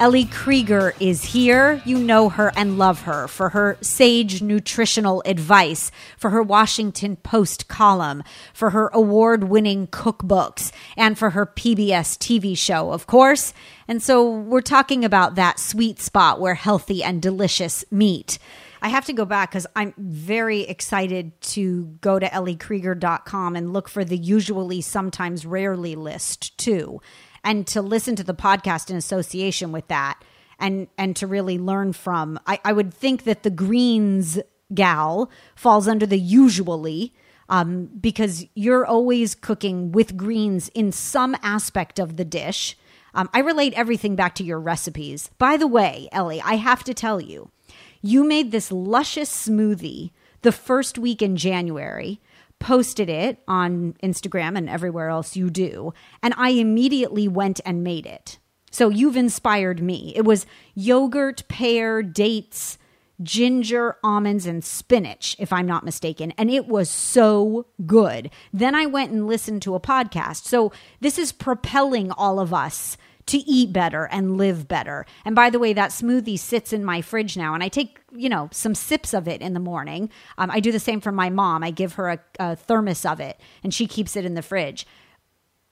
Ellie 0.00 0.24
Krieger 0.24 0.94
is 0.98 1.22
here. 1.22 1.80
You 1.84 1.98
know 1.98 2.28
her 2.28 2.50
and 2.56 2.76
love 2.76 3.02
her 3.02 3.28
for 3.28 3.50
her 3.50 3.78
sage 3.82 4.42
nutritional 4.42 5.22
advice, 5.24 5.92
for 6.16 6.30
her 6.30 6.42
Washington 6.42 7.14
Post 7.14 7.68
column, 7.68 8.24
for 8.52 8.70
her 8.70 8.88
award 8.92 9.44
winning 9.44 9.86
cookbooks, 9.86 10.72
and 10.96 11.16
for 11.16 11.30
her 11.30 11.46
PBS 11.46 12.18
TV 12.18 12.58
show, 12.58 12.90
of 12.90 13.06
course. 13.06 13.54
And 13.86 14.02
so 14.02 14.28
we're 14.28 14.60
talking 14.60 15.04
about 15.04 15.36
that 15.36 15.60
sweet 15.60 16.00
spot 16.00 16.40
where 16.40 16.54
healthy 16.54 17.04
and 17.04 17.22
delicious 17.22 17.84
meet. 17.92 18.40
I 18.82 18.88
have 18.88 19.04
to 19.06 19.12
go 19.12 19.24
back 19.24 19.50
because 19.50 19.66
I'm 19.76 19.94
very 19.98 20.62
excited 20.62 21.38
to 21.42 21.86
go 22.00 22.18
to 22.18 22.26
elliekrieger.com 22.26 23.56
and 23.56 23.72
look 23.72 23.88
for 23.88 24.04
the 24.04 24.16
usually, 24.16 24.80
sometimes, 24.80 25.44
rarely 25.44 25.94
list 25.94 26.56
too, 26.58 27.00
and 27.44 27.66
to 27.68 27.82
listen 27.82 28.16
to 28.16 28.24
the 28.24 28.34
podcast 28.34 28.90
in 28.90 28.96
association 28.96 29.72
with 29.72 29.88
that, 29.88 30.22
and 30.58 30.88
and 30.96 31.14
to 31.16 31.26
really 31.26 31.58
learn 31.58 31.92
from. 31.92 32.38
I, 32.46 32.60
I 32.64 32.72
would 32.72 32.94
think 32.94 33.24
that 33.24 33.42
the 33.42 33.50
greens 33.50 34.38
gal 34.72 35.30
falls 35.54 35.88
under 35.88 36.06
the 36.06 36.18
usually. 36.18 37.14
Um, 37.48 37.86
because 38.00 38.46
you're 38.54 38.86
always 38.86 39.34
cooking 39.34 39.90
with 39.90 40.16
greens 40.16 40.68
in 40.68 40.92
some 40.92 41.36
aspect 41.42 41.98
of 41.98 42.16
the 42.16 42.24
dish. 42.24 42.78
Um, 43.12 43.28
I 43.34 43.40
relate 43.40 43.72
everything 43.74 44.14
back 44.14 44.36
to 44.36 44.44
your 44.44 44.60
recipes. 44.60 45.30
By 45.36 45.56
the 45.56 45.66
way, 45.66 46.08
Ellie, 46.12 46.40
I 46.40 46.54
have 46.54 46.84
to 46.84 46.94
tell 46.94 47.20
you, 47.20 47.50
you 48.02 48.24
made 48.24 48.50
this 48.50 48.72
luscious 48.72 49.30
smoothie 49.30 50.10
the 50.42 50.52
first 50.52 50.98
week 50.98 51.20
in 51.22 51.36
January, 51.36 52.20
posted 52.58 53.08
it 53.08 53.42
on 53.48 53.94
Instagram 54.02 54.56
and 54.56 54.68
everywhere 54.68 55.08
else 55.08 55.36
you 55.36 55.50
do, 55.50 55.92
and 56.22 56.34
I 56.36 56.50
immediately 56.50 57.28
went 57.28 57.60
and 57.64 57.82
made 57.82 58.06
it. 58.06 58.38
So 58.70 58.88
you've 58.88 59.16
inspired 59.16 59.82
me. 59.82 60.12
It 60.14 60.24
was 60.24 60.46
yogurt, 60.74 61.42
pear, 61.48 62.02
dates, 62.02 62.78
ginger, 63.22 63.96
almonds, 64.02 64.46
and 64.46 64.64
spinach, 64.64 65.36
if 65.38 65.52
I'm 65.52 65.66
not 65.66 65.84
mistaken. 65.84 66.32
And 66.38 66.50
it 66.50 66.66
was 66.66 66.88
so 66.88 67.66
good. 67.86 68.30
Then 68.52 68.74
I 68.74 68.86
went 68.86 69.10
and 69.10 69.26
listened 69.26 69.62
to 69.62 69.74
a 69.74 69.80
podcast. 69.80 70.44
So 70.44 70.72
this 71.00 71.18
is 71.18 71.32
propelling 71.32 72.12
all 72.12 72.40
of 72.40 72.54
us 72.54 72.96
to 73.30 73.38
eat 73.38 73.72
better 73.72 74.08
and 74.10 74.36
live 74.36 74.66
better. 74.66 75.06
And 75.24 75.36
by 75.36 75.50
the 75.50 75.60
way, 75.60 75.72
that 75.72 75.90
smoothie 75.90 76.38
sits 76.38 76.72
in 76.72 76.84
my 76.84 77.00
fridge 77.00 77.36
now, 77.36 77.54
and 77.54 77.62
I 77.62 77.68
take 77.68 78.00
you 78.12 78.28
know 78.28 78.48
some 78.52 78.74
sips 78.74 79.14
of 79.14 79.28
it 79.28 79.40
in 79.40 79.54
the 79.54 79.60
morning. 79.60 80.10
Um, 80.36 80.50
I 80.50 80.60
do 80.60 80.72
the 80.72 80.80
same 80.80 81.00
for 81.00 81.12
my 81.12 81.30
mom. 81.30 81.62
I 81.62 81.70
give 81.70 81.94
her 81.94 82.10
a, 82.10 82.18
a 82.38 82.56
thermos 82.56 83.06
of 83.06 83.20
it, 83.20 83.40
and 83.62 83.72
she 83.72 83.86
keeps 83.86 84.16
it 84.16 84.24
in 84.24 84.34
the 84.34 84.42
fridge. 84.42 84.86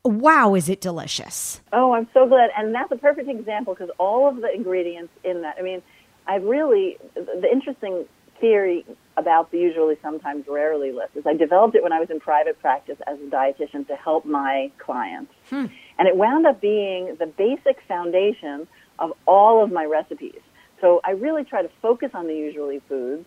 Wow, 0.05 0.55
is 0.55 0.69
it 0.69 0.81
delicious? 0.81 1.61
Oh, 1.73 1.93
I'm 1.93 2.09
so 2.15 2.27
glad. 2.27 2.51
And 2.57 2.75
that's 2.75 2.93
a 2.93 2.97
perfect 2.97 3.29
example 3.29 3.75
because 3.75 3.91
all 3.99 4.29
of 4.29 4.37
the 4.37 4.51
ingredients 4.55 5.13
in 5.25 5.43
that, 5.43 5.57
I 5.59 5.63
mean, 5.63 5.83
I've 6.27 6.45
really, 6.45 6.97
the 7.15 7.49
interesting 7.51 8.07
theory 8.41 8.87
about 9.17 9.51
the 9.51 9.59
usually, 9.59 9.97
sometimes, 10.01 10.47
rarely 10.49 10.93
list 10.93 11.17
is 11.17 11.27
I 11.27 11.35
developed 11.35 11.75
it 11.75 11.83
when 11.83 11.93
I 11.93 11.99
was 11.99 12.09
in 12.09 12.21
private 12.21 12.61
practice 12.61 12.99
as 13.07 13.19
a 13.19 13.25
dietitian 13.25 13.87
to 13.89 13.97
help 13.97 14.25
my 14.25 14.71
clients. 14.79 15.33
Hmm. 15.51 15.67
And 15.99 16.07
it 16.07 16.17
wound 16.17 16.47
up 16.47 16.61
being 16.61 17.17
the 17.19 17.27
basic 17.27 17.81
foundation 17.87 18.69
of 18.99 19.13
all 19.27 19.65
of 19.65 19.73
my 19.73 19.85
recipes. 19.85 20.41
So 20.81 21.01
I 21.05 21.13
really 21.13 21.45
try 21.45 21.63
to 21.63 21.71
focus 21.83 22.11
on 22.15 22.27
the 22.27 22.35
usually 22.35 22.81
foods, 22.89 23.27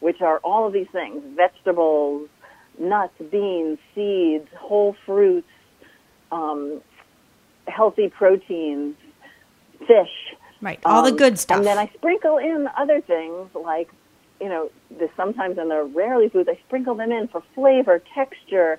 which 0.00 0.20
are 0.20 0.38
all 0.38 0.66
of 0.66 0.72
these 0.72 0.88
things 0.92 1.22
vegetables, 1.36 2.28
nuts, 2.78 3.14
beans, 3.30 3.78
seeds, 3.94 4.48
whole 4.58 4.96
fruits, 5.06 5.48
um, 6.30 6.80
healthy 7.66 8.08
proteins, 8.08 8.96
fish. 9.80 10.36
Right, 10.60 10.80
all 10.84 11.04
um, 11.04 11.10
the 11.10 11.16
good 11.16 11.38
stuff. 11.38 11.58
And 11.58 11.66
then 11.66 11.78
I 11.78 11.90
sprinkle 11.94 12.38
in 12.38 12.68
other 12.76 13.00
things 13.00 13.48
like, 13.54 13.90
you 14.40 14.48
know, 14.48 14.70
the, 14.90 15.08
sometimes 15.16 15.58
in 15.58 15.68
the 15.68 15.82
rarely 15.82 16.28
foods, 16.28 16.48
I 16.48 16.58
sprinkle 16.66 16.94
them 16.94 17.10
in 17.12 17.28
for 17.28 17.42
flavor, 17.54 18.02
texture. 18.14 18.78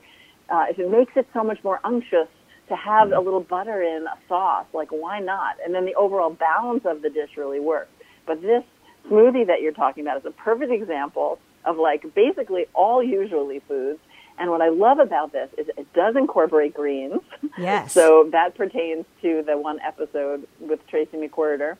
Uh, 0.49 0.65
if 0.69 0.77
it 0.77 0.89
makes 0.89 1.13
it 1.15 1.27
so 1.33 1.43
much 1.43 1.63
more 1.63 1.79
unctuous 1.83 2.27
to 2.69 2.75
have 2.75 3.09
a 3.09 3.15
mm-hmm. 3.15 3.25
little 3.25 3.41
butter 3.41 3.81
in 3.81 4.05
a 4.07 4.17
sauce, 4.27 4.65
like 4.73 4.89
why 4.89 5.19
not? 5.19 5.57
And 5.63 5.73
then 5.73 5.85
the 5.85 5.95
overall 5.95 6.29
balance 6.29 6.85
of 6.85 7.01
the 7.01 7.09
dish 7.09 7.31
really 7.37 7.59
works. 7.59 7.91
But 8.25 8.41
this 8.41 8.63
smoothie 9.07 9.47
that 9.47 9.61
you're 9.61 9.73
talking 9.73 10.03
about 10.03 10.17
is 10.17 10.25
a 10.25 10.31
perfect 10.31 10.71
example 10.71 11.39
of 11.65 11.77
like 11.77 12.13
basically 12.13 12.65
all 12.73 13.03
usually 13.03 13.59
foods. 13.67 13.99
And 14.39 14.49
what 14.49 14.61
I 14.61 14.69
love 14.69 14.99
about 14.99 15.31
this 15.31 15.49
is 15.57 15.67
it 15.77 15.91
does 15.93 16.15
incorporate 16.15 16.73
greens. 16.73 17.21
Yes. 17.57 17.93
so 17.93 18.29
that 18.31 18.55
pertains 18.55 19.05
to 19.21 19.43
the 19.45 19.57
one 19.57 19.79
episode 19.81 20.47
with 20.59 20.79
Tracye 20.87 21.29
McQuirter. 21.29 21.77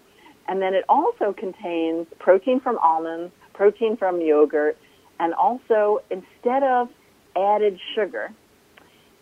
And 0.48 0.62
then 0.62 0.74
it 0.74 0.84
also 0.90 1.34
contains 1.34 2.06
protein 2.20 2.60
from 2.60 2.78
almonds, 2.80 3.34
protein 3.54 3.96
from 3.96 4.20
yogurt, 4.22 4.78
and 5.20 5.34
also 5.34 6.04
instead 6.12 6.64
of 6.64 6.90
added 7.36 7.80
sugar, 7.96 8.32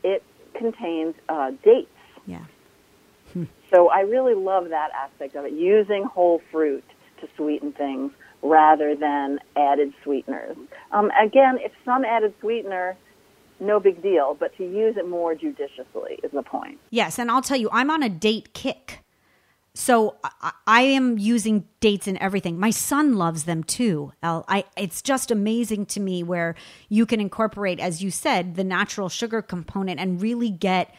it 0.03 0.23
contains 0.53 1.15
uh, 1.29 1.51
dates. 1.63 1.89
Yeah. 2.25 2.45
so 3.73 3.89
I 3.89 4.01
really 4.01 4.35
love 4.35 4.69
that 4.69 4.89
aspect 4.91 5.35
of 5.35 5.45
it, 5.45 5.53
using 5.53 6.03
whole 6.03 6.41
fruit 6.51 6.83
to 7.21 7.27
sweeten 7.35 7.71
things 7.73 8.11
rather 8.41 8.95
than 8.95 9.39
added 9.55 9.93
sweeteners. 10.03 10.57
Um, 10.91 11.11
again, 11.21 11.59
if 11.59 11.71
some 11.85 12.03
added 12.03 12.33
sweetener, 12.39 12.97
no 13.59 13.79
big 13.79 14.01
deal, 14.01 14.35
but 14.39 14.55
to 14.57 14.63
use 14.63 14.97
it 14.97 15.07
more 15.07 15.35
judiciously 15.35 16.19
is 16.23 16.31
the 16.31 16.41
point. 16.41 16.79
Yes, 16.89 17.19
and 17.19 17.29
I'll 17.29 17.43
tell 17.43 17.57
you, 17.57 17.69
I'm 17.71 17.91
on 17.91 18.01
a 18.01 18.09
date 18.09 18.53
kick. 18.53 18.99
So 19.73 20.17
I, 20.23 20.51
I 20.67 20.81
am 20.81 21.17
using 21.17 21.65
dates 21.79 22.07
in 22.07 22.21
everything. 22.21 22.59
My 22.59 22.71
son 22.71 23.15
loves 23.15 23.45
them 23.45 23.63
too. 23.63 24.11
I, 24.21 24.65
it's 24.75 25.01
just 25.01 25.31
amazing 25.31 25.85
to 25.87 25.99
me 25.99 26.23
where 26.23 26.55
you 26.89 27.05
can 27.05 27.21
incorporate, 27.21 27.79
as 27.79 28.03
you 28.03 28.11
said, 28.11 28.55
the 28.55 28.63
natural 28.63 29.09
sugar 29.09 29.41
component 29.41 29.99
and 29.99 30.21
really 30.21 30.49
get 30.49 30.93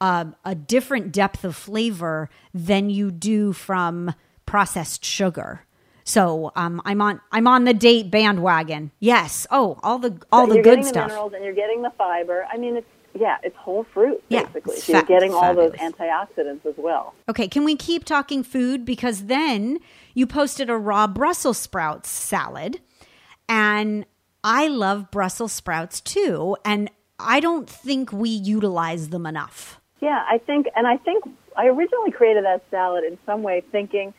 uh, 0.00 0.26
a 0.44 0.54
different 0.54 1.12
depth 1.12 1.44
of 1.44 1.56
flavor 1.56 2.28
than 2.52 2.90
you 2.90 3.10
do 3.10 3.52
from 3.52 4.14
processed 4.44 5.04
sugar. 5.04 5.62
So 6.04 6.52
um, 6.54 6.80
I'm 6.84 7.00
on 7.02 7.20
I'm 7.32 7.48
on 7.48 7.64
the 7.64 7.74
date 7.74 8.12
bandwagon. 8.12 8.92
Yes. 9.00 9.46
Oh, 9.50 9.80
all 9.82 9.98
the 9.98 10.20
all 10.30 10.46
so 10.46 10.52
the 10.54 10.62
good 10.62 10.84
stuff. 10.84 10.94
You're 10.94 10.94
getting 10.94 11.08
the 11.08 11.08
minerals 11.08 11.32
and 11.32 11.44
you're 11.44 11.54
getting 11.54 11.82
the 11.82 11.90
fiber. 11.90 12.46
I 12.52 12.56
mean, 12.58 12.76
it's 12.76 12.86
yeah, 13.18 13.36
it's 13.42 13.56
whole 13.56 13.84
fruit 13.84 14.22
basically. 14.28 14.76
Yeah, 14.76 14.82
so 14.82 14.92
you're 14.92 15.02
getting 15.02 15.32
all 15.32 15.54
those 15.54 15.72
antioxidants 15.72 16.64
as 16.66 16.74
well. 16.76 17.14
Okay, 17.28 17.48
can 17.48 17.64
we 17.64 17.76
keep 17.76 18.04
talking 18.04 18.42
food 18.42 18.84
because 18.84 19.26
then 19.26 19.78
you 20.14 20.26
posted 20.26 20.70
a 20.70 20.76
raw 20.76 21.06
Brussels 21.06 21.58
sprouts 21.58 22.08
salad 22.08 22.80
and 23.48 24.06
I 24.44 24.68
love 24.68 25.10
Brussels 25.10 25.52
sprouts 25.52 26.00
too 26.00 26.56
and 26.64 26.90
I 27.18 27.40
don't 27.40 27.68
think 27.68 28.12
we 28.12 28.28
utilize 28.28 29.08
them 29.08 29.26
enough. 29.26 29.80
Yeah, 30.00 30.24
I 30.28 30.38
think 30.38 30.66
and 30.76 30.86
I 30.86 30.96
think 30.98 31.24
I 31.56 31.66
originally 31.66 32.10
created 32.10 32.44
that 32.44 32.62
salad 32.70 33.04
in 33.04 33.18
some 33.26 33.42
way 33.42 33.62
thinking 33.72 34.12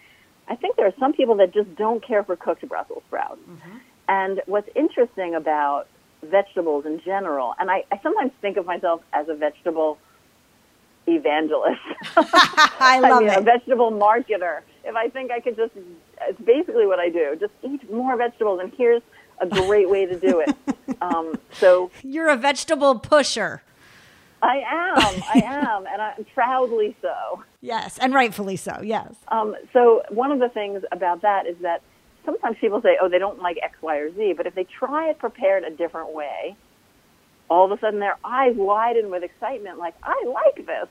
I 0.49 0.55
think 0.55 0.75
there 0.77 0.87
are 0.87 0.93
some 0.99 1.13
people 1.13 1.35
that 1.35 1.53
just 1.53 1.75
don't 1.75 2.05
care 2.05 2.23
for 2.23 2.35
cooked 2.35 2.67
Brussels 2.67 3.03
sprouts. 3.07 3.41
Mm-hmm. 3.41 3.77
And 4.09 4.41
what's 4.45 4.69
interesting 4.75 5.35
about 5.35 5.87
vegetables 6.23 6.85
in 6.85 7.01
general, 7.03 7.53
and 7.59 7.69
I, 7.69 7.83
I 7.91 7.99
sometimes 8.01 8.31
think 8.41 8.57
of 8.57 8.65
myself 8.65 9.01
as 9.13 9.29
a 9.29 9.35
vegetable 9.35 9.97
evangelist. 11.07 11.81
I 12.17 12.99
love 13.01 13.11
I 13.11 13.19
mean, 13.19 13.29
it. 13.29 13.37
A 13.37 13.41
vegetable 13.41 13.91
marketer. 13.91 14.61
If 14.83 14.95
I 14.95 15.09
think 15.09 15.31
I 15.31 15.39
could 15.39 15.55
just, 15.55 15.73
it's 16.21 16.41
basically 16.41 16.85
what 16.85 16.99
I 16.99 17.09
do. 17.09 17.35
Just 17.39 17.53
eat 17.63 17.91
more 17.91 18.15
vegetables, 18.17 18.59
and 18.61 18.71
here's 18.77 19.01
a 19.39 19.47
great 19.47 19.89
way 19.89 20.05
to 20.05 20.19
do 20.19 20.39
it. 20.39 20.55
Um, 21.01 21.37
so 21.51 21.91
you're 22.01 22.29
a 22.29 22.37
vegetable 22.37 22.97
pusher. 22.97 23.61
I 24.41 24.57
am. 24.57 25.23
I 25.35 25.41
am, 25.45 25.85
and 25.85 26.01
I'm 26.01 26.25
proudly 26.33 26.95
so. 27.01 27.43
Yes, 27.61 27.99
and 27.99 28.13
rightfully 28.13 28.55
so. 28.55 28.79
Yes. 28.81 29.13
Um, 29.27 29.55
so 29.73 30.01
one 30.09 30.31
of 30.31 30.39
the 30.39 30.49
things 30.49 30.83
about 30.91 31.21
that 31.21 31.45
is 31.45 31.57
that 31.61 31.81
sometimes 32.27 32.57
people 32.59 32.81
say, 32.81 32.97
oh, 33.01 33.07
they 33.07 33.19
don't 33.19 33.41
like 33.41 33.57
X, 33.63 33.77
Y, 33.81 33.95
or 33.95 34.13
Z, 34.13 34.33
but 34.35 34.45
if 34.45 34.53
they 34.53 34.65
try 34.65 35.09
it 35.09 35.17
prepared 35.17 35.63
a 35.63 35.69
different 35.69 36.13
way, 36.13 36.57
all 37.49 37.71
of 37.71 37.71
a 37.71 37.79
sudden 37.79 38.01
their 38.01 38.17
eyes 38.25 38.53
widen 38.57 39.09
with 39.09 39.23
excitement, 39.23 39.79
like, 39.79 39.95
I 40.03 40.21
like 40.27 40.65
this. 40.65 40.89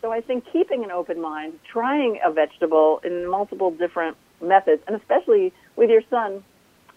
So 0.00 0.10
I 0.10 0.20
think 0.20 0.42
keeping 0.52 0.82
an 0.82 0.90
open 0.90 1.20
mind, 1.20 1.60
trying 1.72 2.18
a 2.26 2.32
vegetable 2.32 3.00
in 3.04 3.30
multiple 3.30 3.70
different 3.70 4.16
methods, 4.42 4.82
and 4.88 4.96
especially 4.96 5.52
with 5.76 5.88
your 5.88 6.02
son, 6.10 6.42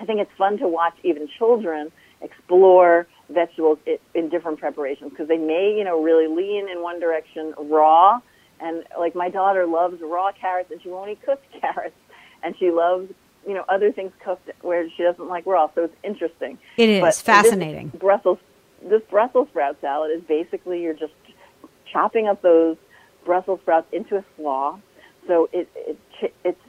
I 0.01 0.05
think 0.05 0.19
it's 0.19 0.31
fun 0.35 0.57
to 0.57 0.67
watch 0.67 0.95
even 1.03 1.29
children 1.37 1.91
explore 2.21 3.05
vegetables 3.29 3.77
in 4.15 4.29
different 4.29 4.59
preparations 4.59 5.11
because 5.11 5.27
they 5.27 5.37
may, 5.37 5.75
you 5.77 5.83
know, 5.83 6.01
really 6.01 6.27
lean 6.27 6.67
in 6.67 6.81
one 6.81 6.99
direction 6.99 7.53
raw. 7.69 8.19
And 8.59 8.83
like 8.97 9.13
my 9.13 9.29
daughter 9.29 9.67
loves 9.67 10.01
raw 10.01 10.31
carrots 10.31 10.71
and 10.71 10.81
she 10.81 10.89
won't 10.89 11.11
eat 11.11 11.23
cooked 11.23 11.45
carrots. 11.61 11.95
And 12.41 12.55
she 12.57 12.71
loves 12.71 13.11
you 13.47 13.53
know 13.53 13.63
other 13.69 13.91
things 13.91 14.11
cooked 14.23 14.49
where 14.61 14.89
she 14.95 15.03
doesn't 15.03 15.27
like 15.27 15.45
raw. 15.45 15.69
So 15.75 15.83
it's 15.85 15.95
interesting. 16.03 16.57
It 16.77 16.89
is 16.89 17.01
But 17.01 17.07
this 17.07 17.21
fascinating. 17.21 17.89
Brussels 17.89 18.39
this 18.83 19.01
Brussels 19.09 19.47
sprout 19.49 19.77
salad 19.81 20.11
is 20.15 20.21
basically 20.23 20.81
you're 20.83 20.93
just 20.93 21.13
chopping 21.91 22.27
up 22.27 22.41
those 22.41 22.77
Brussels 23.25 23.59
sprouts 23.61 23.87
into 23.91 24.17
a 24.17 24.23
slaw. 24.37 24.77
So 25.27 25.49
it, 25.51 25.67
it 25.75 26.33
it's 26.43 26.61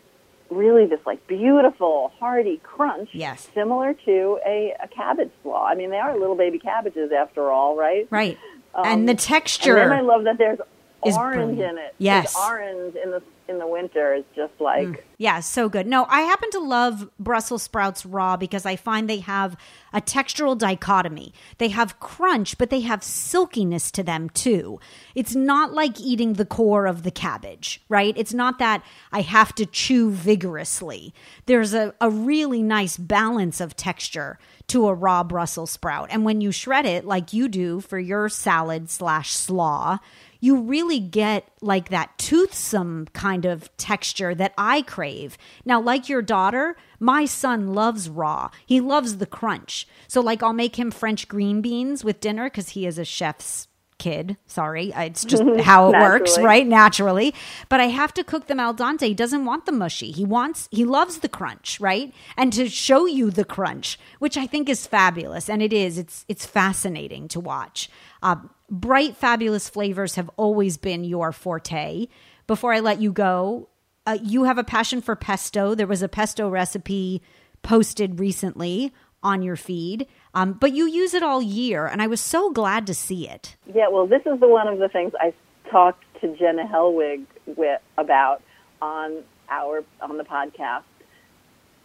really 0.48 0.86
this 0.86 1.00
like 1.04 1.26
beautiful 1.26 2.12
hearty 2.18 2.58
crunch, 2.62 3.10
Yes. 3.12 3.48
similar 3.52 3.92
to 4.06 4.38
a, 4.46 4.74
a 4.82 4.88
cabbage 4.88 5.30
slaw. 5.42 5.66
I 5.66 5.74
mean, 5.74 5.90
they 5.90 5.98
are 5.98 6.16
little 6.18 6.36
baby 6.36 6.58
cabbages 6.58 7.10
after 7.12 7.50
all, 7.50 7.76
right? 7.76 8.06
Right. 8.10 8.38
Um, 8.74 8.86
and 8.86 9.08
the 9.08 9.10
And 9.12 9.18
texture. 9.18 9.74
then 9.74 9.92
I 9.92 10.00
love 10.02 10.24
that 10.24 10.38
there's 10.38 10.60
orange 11.02 11.56
brilliant. 11.56 11.78
in 11.78 11.84
it. 11.84 11.94
Yes. 11.98 12.32
The 12.34 12.40
orange 12.40 12.94
in 12.96 13.10
the 13.10 13.22
in 13.48 13.58
the 13.58 13.66
winter 13.66 14.14
is 14.14 14.24
just 14.34 14.52
like 14.60 14.86
mm. 14.86 15.00
Yeah, 15.18 15.40
so 15.40 15.70
good. 15.70 15.86
No, 15.86 16.04
I 16.10 16.20
happen 16.22 16.50
to 16.50 16.58
love 16.58 17.08
Brussels 17.18 17.62
sprouts 17.62 18.04
raw 18.04 18.36
because 18.36 18.66
I 18.66 18.76
find 18.76 19.08
they 19.08 19.20
have 19.20 19.56
a 19.92 20.00
textural 20.00 20.58
dichotomy. 20.58 21.32
They 21.56 21.68
have 21.68 21.98
crunch, 22.00 22.58
but 22.58 22.68
they 22.68 22.80
have 22.82 23.02
silkiness 23.02 23.90
to 23.92 24.02
them 24.02 24.28
too. 24.28 24.78
It's 25.14 25.34
not 25.34 25.72
like 25.72 25.98
eating 25.98 26.34
the 26.34 26.44
core 26.44 26.86
of 26.86 27.02
the 27.02 27.10
cabbage, 27.10 27.82
right? 27.88 28.12
It's 28.16 28.34
not 28.34 28.58
that 28.58 28.84
I 29.10 29.22
have 29.22 29.54
to 29.54 29.64
chew 29.64 30.10
vigorously. 30.10 31.14
There's 31.46 31.72
a, 31.72 31.94
a 31.98 32.10
really 32.10 32.62
nice 32.62 32.98
balance 32.98 33.58
of 33.58 33.74
texture 33.74 34.38
to 34.68 34.88
a 34.88 34.94
raw 34.94 35.24
Brussels 35.24 35.70
sprout. 35.70 36.08
And 36.10 36.26
when 36.26 36.42
you 36.42 36.52
shred 36.52 36.84
it 36.84 37.06
like 37.06 37.32
you 37.32 37.48
do 37.48 37.80
for 37.80 37.98
your 37.98 38.28
salad 38.28 38.90
slash 38.90 39.30
slaw, 39.30 39.98
you 40.46 40.60
really 40.60 41.00
get 41.00 41.48
like 41.60 41.88
that 41.88 42.16
toothsome 42.18 43.06
kind 43.12 43.44
of 43.44 43.76
texture 43.76 44.32
that 44.32 44.54
I 44.56 44.82
crave. 44.82 45.36
Now, 45.64 45.80
like 45.80 46.08
your 46.08 46.22
daughter, 46.22 46.76
my 47.00 47.24
son 47.24 47.74
loves 47.74 48.08
raw. 48.08 48.50
He 48.64 48.80
loves 48.80 49.16
the 49.16 49.26
crunch. 49.26 49.88
So, 50.06 50.20
like, 50.20 50.44
I'll 50.44 50.52
make 50.52 50.76
him 50.76 50.92
French 50.92 51.26
green 51.26 51.60
beans 51.60 52.04
with 52.04 52.20
dinner 52.20 52.44
because 52.44 52.70
he 52.70 52.86
is 52.86 52.96
a 52.96 53.04
chef's 53.04 53.66
kid. 53.98 54.36
Sorry, 54.46 54.92
it's 54.94 55.24
just 55.24 55.42
how 55.62 55.88
it 55.88 55.98
works, 55.98 56.38
right? 56.38 56.66
Naturally. 56.66 57.34
But 57.68 57.80
I 57.80 57.86
have 57.86 58.14
to 58.14 58.22
cook 58.22 58.46
them 58.46 58.60
al 58.60 58.72
dente. 58.74 59.02
He 59.02 59.14
doesn't 59.14 59.44
want 59.44 59.66
the 59.66 59.72
mushy. 59.72 60.12
He 60.12 60.24
wants, 60.24 60.68
he 60.70 60.84
loves 60.84 61.18
the 61.18 61.28
crunch, 61.28 61.80
right? 61.80 62.14
And 62.36 62.52
to 62.52 62.68
show 62.68 63.06
you 63.06 63.32
the 63.32 63.44
crunch, 63.44 63.98
which 64.20 64.36
I 64.36 64.46
think 64.46 64.68
is 64.68 64.86
fabulous, 64.86 65.50
and 65.50 65.60
it 65.60 65.72
is. 65.72 65.98
It's 65.98 66.24
it's 66.28 66.46
fascinating 66.46 67.26
to 67.28 67.40
watch. 67.40 67.90
Uh, 68.22 68.36
bright, 68.70 69.16
fabulous 69.16 69.68
flavors 69.68 70.14
have 70.16 70.30
always 70.36 70.76
been 70.76 71.04
your 71.04 71.32
forte. 71.32 72.06
Before 72.46 72.72
I 72.72 72.80
let 72.80 73.00
you 73.00 73.12
go, 73.12 73.68
uh, 74.06 74.18
you 74.22 74.44
have 74.44 74.58
a 74.58 74.64
passion 74.64 75.00
for 75.00 75.16
pesto. 75.16 75.74
There 75.74 75.86
was 75.86 76.02
a 76.02 76.08
pesto 76.08 76.48
recipe 76.48 77.22
posted 77.62 78.20
recently 78.20 78.92
on 79.22 79.42
your 79.42 79.56
feed, 79.56 80.06
um, 80.34 80.52
but 80.52 80.72
you 80.72 80.86
use 80.86 81.12
it 81.12 81.22
all 81.22 81.42
year, 81.42 81.86
and 81.86 82.00
I 82.00 82.06
was 82.06 82.20
so 82.20 82.52
glad 82.52 82.86
to 82.86 82.94
see 82.94 83.28
it. 83.28 83.56
Yeah, 83.74 83.88
well, 83.88 84.06
this 84.06 84.22
is 84.24 84.38
the 84.38 84.46
one 84.46 84.68
of 84.68 84.78
the 84.78 84.88
things 84.88 85.12
I 85.18 85.32
talked 85.70 86.04
to 86.20 86.36
Jenna 86.36 86.64
Helwig 86.64 87.26
with 87.46 87.80
about 87.98 88.42
on 88.80 89.22
our 89.48 89.84
on 90.00 90.16
the 90.16 90.24
podcast 90.24 90.84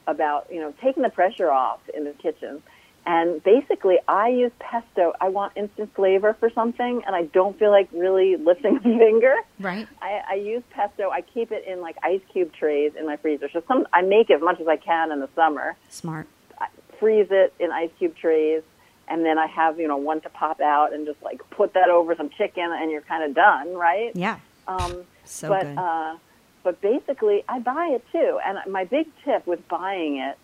about 0.08 0.48
you 0.52 0.60
know 0.60 0.74
taking 0.82 1.04
the 1.04 1.10
pressure 1.10 1.52
off 1.52 1.80
in 1.96 2.04
the 2.04 2.12
kitchen. 2.12 2.62
And 3.06 3.44
basically, 3.44 3.98
I 4.08 4.28
use 4.30 4.52
pesto. 4.60 5.14
I 5.20 5.30
want 5.30 5.54
instant 5.56 5.94
flavor 5.96 6.36
for 6.40 6.52
something, 6.52 7.02
and 7.06 7.16
I 7.16 7.24
don't 7.24 7.58
feel 7.58 7.72
like 7.72 7.90
really 7.92 8.36
lifting 8.40 8.78
a 8.78 8.82
finger. 8.82 9.36
Right. 9.60 9.88
I, 10.02 10.22
I 10.32 10.34
use 10.36 10.62
pesto. 10.70 11.10
I 11.10 11.22
keep 11.22 11.52
it 11.52 11.66
in 11.68 11.82
like 11.82 11.98
ice 12.04 12.22
cube 12.32 12.54
trays 12.54 12.92
in 12.98 13.08
my 13.08 13.18
freezer. 13.18 13.50
So 13.52 13.64
some 13.68 13.88
I 13.92 14.02
make 14.04 14.30
as 14.30 14.42
much 14.42 14.60
as 14.60 14.68
I 14.68 14.78
can 14.78 15.12
in 15.12 15.20
the 15.20 15.30
summer. 15.36 15.76
Smart. 15.90 16.28
I 16.60 16.68
freeze 17.00 17.28
it 17.32 17.54
in 17.60 17.72
ice 17.72 17.90
cube 17.98 18.16
trays, 18.16 18.62
and 19.08 19.26
then 19.26 19.40
I 19.40 19.48
have 19.48 19.80
you 19.80 19.88
know 19.88 19.98
one 19.98 20.22
to 20.22 20.30
pop 20.30 20.62
out 20.62 20.94
and 20.94 21.08
just 21.08 21.22
like 21.24 21.42
put 21.50 21.74
that 21.74 21.90
over 21.90 22.16
some 22.16 22.30
chicken, 22.30 22.70
and 22.72 22.92
you're 22.92 23.02
kind 23.02 23.24
of 23.24 23.34
done, 23.34 23.74
right? 23.74 24.12
Yeah. 24.16 24.38
Um, 24.68 25.06
So 25.26 25.50
but 25.50 25.64
good. 25.64 25.78
uh, 25.80 26.18
but 26.64 26.80
basically, 26.82 27.44
I 27.50 27.58
buy 27.58 27.88
it 27.94 28.06
too. 28.12 28.40
And 28.46 28.60
my 28.72 28.86
big 28.86 29.08
tip 29.26 29.48
with 29.48 29.68
buying 29.68 30.18
it, 30.18 30.38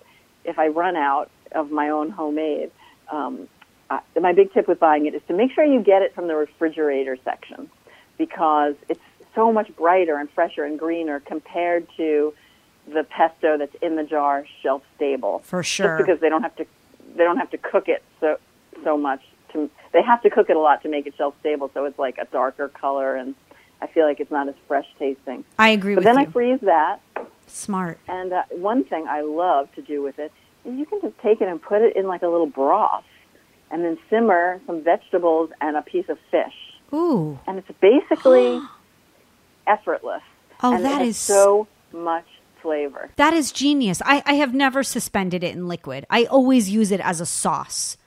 if 0.44 0.58
I 0.58 0.70
run 0.70 0.96
out 0.96 1.30
of 1.54 1.72
my 1.72 1.90
own 1.90 2.10
homemade, 2.10 2.72
um, 3.12 3.48
I, 3.90 4.00
my 4.20 4.34
big 4.34 4.54
tip 4.54 4.68
with 4.68 4.80
buying 4.80 5.06
it 5.06 5.14
is 5.16 5.22
to 5.28 5.34
make 5.34 5.52
sure 5.54 5.64
you 5.64 5.82
get 5.82 6.02
it 6.02 6.14
from 6.14 6.28
the 6.28 6.36
refrigerator 6.36 7.18
section 7.24 7.70
because 8.18 8.76
it's 8.90 9.00
so 9.36 9.52
much 9.54 9.74
brighter 9.76 10.18
and 10.18 10.30
fresher 10.32 10.64
and 10.64 10.78
greener 10.80 11.20
compared 11.20 11.88
to 11.98 12.34
the 12.92 13.04
pesto 13.04 13.58
that's 13.58 13.76
in 13.82 13.96
the 13.96 14.04
jar 14.04 14.46
shelf 14.64 14.82
stable. 14.96 15.40
For 15.40 15.64
sure. 15.64 15.98
Just 15.98 16.08
because 16.08 16.22
they 16.22 16.30
don't 16.30 16.42
have 16.44 16.56
to 16.58 16.66
they 17.16 17.24
don't 17.24 17.38
have 17.38 17.50
to 17.52 17.58
cook 17.58 17.88
it 17.88 18.04
so 18.20 18.38
so 18.84 18.98
much 18.98 19.22
to 19.54 19.70
they 19.94 20.02
have 20.02 20.22
to 20.24 20.30
cook 20.30 20.50
it 20.50 20.56
a 20.56 20.60
lot 20.60 20.82
to 20.84 20.90
make 20.90 21.08
it 21.08 21.14
shelf 21.18 21.36
stable 21.40 21.70
so 21.74 21.86
it's 21.86 22.00
like 22.00 22.18
a 22.18 22.26
darker 22.26 22.68
color 22.70 23.16
and 23.16 23.36
I 23.82 23.88
feel 23.88 24.06
like 24.06 24.20
it's 24.20 24.32
not 24.32 24.48
as 24.50 24.56
fresh 24.68 24.88
tasting. 24.98 25.44
I 25.60 25.70
agree 25.70 25.96
But 25.96 26.04
then 26.04 26.16
you. 26.16 26.22
I 26.22 26.26
freeze 26.26 26.60
that 26.62 27.00
Smart. 27.46 28.00
and 28.08 28.34
uh, 28.34 28.44
one 28.52 28.84
thing 28.84 29.06
I 29.08 29.22
love 29.22 29.72
to 29.76 29.82
do 29.82 30.02
with 30.02 30.18
it 30.20 30.32
you 30.68 30.86
can 30.86 31.00
just 31.02 31.18
take 31.20 31.42
it 31.42 31.48
and 31.48 31.62
put 31.62 31.82
it 31.82 31.96
in 31.96 32.08
like 32.08 32.22
a 32.22 32.28
little 32.28 32.48
broth 32.48 33.04
and 33.72 33.84
then 33.84 33.98
simmer 34.10 34.60
some 34.66 34.84
vegetables 34.84 35.50
and 35.62 35.76
a 35.78 35.82
piece 35.82 36.08
of 36.10 36.18
fish. 36.32 36.54
Ooh. 36.94 37.40
And 37.48 37.58
it's 37.60 37.68
basically 37.82 38.62
effortless. 39.68 40.22
Oh, 40.64 40.74
and 40.74 40.84
that 40.86 41.02
is- 41.02 41.18
so 41.18 41.68
much 41.94 42.26
flavor. 42.62 43.12
That 43.18 43.34
is 43.34 43.52
genius. 43.52 44.02
I, 44.06 44.24
I 44.26 44.34
have 44.34 44.54
never 44.54 44.84
suspended 44.84 45.44
it 45.44 45.54
in 45.56 45.68
liquid. 45.68 46.06
I 46.10 46.26
always 46.26 46.70
use 46.70 46.92
it 46.92 47.00
as 47.02 47.22
a 47.22 47.26
sauce. 47.26 47.98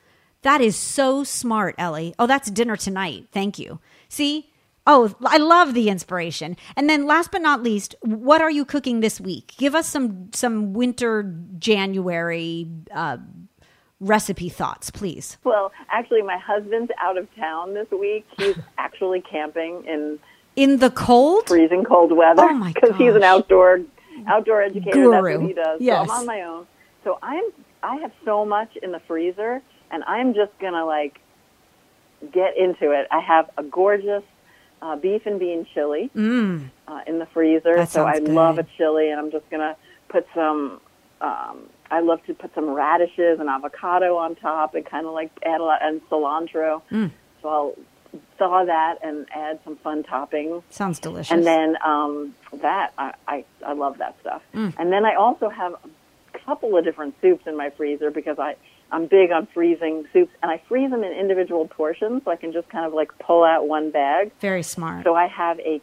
That 0.42 0.60
is 0.60 0.74
so 0.76 1.22
smart, 1.22 1.74
Ellie. 1.78 2.14
Oh, 2.18 2.26
that's 2.26 2.50
dinner 2.50 2.76
tonight. 2.76 3.28
Thank 3.32 3.58
you. 3.58 3.78
See? 4.08 4.49
Oh, 4.86 5.14
I 5.26 5.36
love 5.36 5.74
the 5.74 5.88
inspiration. 5.88 6.56
And 6.74 6.88
then 6.88 7.06
last 7.06 7.30
but 7.30 7.42
not 7.42 7.62
least, 7.62 7.94
what 8.00 8.40
are 8.40 8.50
you 8.50 8.64
cooking 8.64 9.00
this 9.00 9.20
week? 9.20 9.54
Give 9.58 9.74
us 9.74 9.86
some 9.88 10.30
some 10.32 10.72
winter 10.72 11.34
January 11.58 12.66
uh, 12.92 13.18
recipe 14.00 14.48
thoughts, 14.48 14.90
please. 14.90 15.36
Well, 15.44 15.70
actually, 15.90 16.22
my 16.22 16.38
husband's 16.38 16.90
out 17.00 17.18
of 17.18 17.32
town 17.36 17.74
this 17.74 17.88
week. 17.90 18.26
He's 18.38 18.56
actually 18.78 19.20
camping 19.20 19.84
in 19.86 20.18
In 20.56 20.78
the 20.78 20.90
cold? 20.90 21.46
freezing 21.48 21.84
cold 21.84 22.12
weather 22.16 22.42
Oh, 22.42 22.54
my 22.54 22.72
because 22.72 22.96
he's 22.96 23.14
an 23.14 23.22
outdoor 23.22 23.80
outdoor 24.26 24.62
educator. 24.62 24.92
Guru. 24.92 25.10
That's 25.10 25.38
what 25.38 25.46
he 25.48 25.54
does. 25.54 25.80
Yes. 25.80 26.06
So 26.08 26.12
I'm 26.14 26.20
on 26.20 26.26
my 26.26 26.42
own. 26.42 26.66
So 27.04 27.18
I'm 27.22 27.44
I 27.82 27.96
have 27.96 28.12
so 28.24 28.44
much 28.44 28.76
in 28.82 28.92
the 28.92 29.00
freezer, 29.06 29.62
and 29.90 30.02
I'm 30.04 30.34
just 30.34 30.52
gonna 30.58 30.84
like 30.86 31.20
get 32.32 32.56
into 32.56 32.90
it. 32.92 33.06
I 33.10 33.20
have 33.20 33.50
a 33.56 33.62
gorgeous 33.62 34.22
uh, 34.82 34.96
beef 34.96 35.26
and 35.26 35.38
bean 35.38 35.66
chili 35.74 36.10
Mm. 36.14 36.70
uh, 36.88 37.00
in 37.06 37.18
the 37.18 37.26
freezer. 37.26 37.84
So 37.86 38.06
I 38.06 38.14
sounds 38.18 38.28
love 38.30 38.58
a 38.58 38.66
chili, 38.76 39.10
and 39.10 39.18
I'm 39.20 39.30
just 39.30 39.48
gonna 39.50 39.76
put 40.08 40.26
some. 40.34 40.80
Um, 41.20 41.68
I 41.90 42.00
love 42.00 42.24
to 42.26 42.34
put 42.34 42.54
some 42.54 42.70
radishes 42.70 43.40
and 43.40 43.48
avocado 43.50 44.16
on 44.16 44.36
top, 44.36 44.74
and 44.74 44.86
kind 44.86 45.06
of 45.06 45.12
like 45.12 45.30
add 45.44 45.60
a 45.60 45.64
lot 45.64 45.80
and 45.82 46.00
cilantro. 46.08 46.82
Mm. 46.90 47.10
So 47.42 47.48
I'll 47.48 47.74
thaw 48.38 48.64
that 48.64 48.98
and 49.02 49.26
add 49.34 49.60
some 49.64 49.76
fun 49.76 50.02
toppings. 50.02 50.62
Sounds 50.70 50.98
delicious. 50.98 51.30
And 51.32 51.44
then 51.46 51.76
um, 51.84 52.34
that 52.62 52.92
I, 52.96 53.14
I 53.28 53.44
I 53.66 53.72
love 53.74 53.98
that 53.98 54.16
stuff. 54.20 54.42
Mm. 54.54 54.74
And 54.78 54.92
then 54.92 55.04
I 55.04 55.14
also 55.14 55.48
have 55.48 55.74
a 56.34 56.38
couple 56.38 56.76
of 56.76 56.84
different 56.84 57.14
soups 57.20 57.46
in 57.46 57.56
my 57.56 57.70
freezer 57.70 58.10
because 58.10 58.38
I 58.38 58.56
I'm 58.92 59.06
big 59.06 59.30
on 59.30 59.46
freezing 59.54 60.06
soups, 60.12 60.32
and 60.42 60.50
I 60.50 60.60
freeze 60.68 60.90
them 60.90 61.04
in 61.04 61.12
individual 61.12 61.66
portions, 61.68 62.22
so 62.24 62.30
I 62.30 62.36
can 62.36 62.52
just 62.52 62.68
kind 62.68 62.84
of 62.86 62.92
like 62.92 63.10
pull 63.18 63.44
out 63.44 63.68
one 63.68 63.90
bag. 63.90 64.32
Very 64.40 64.62
smart. 64.62 65.04
So 65.04 65.14
I 65.14 65.26
have 65.26 65.58
a 65.60 65.80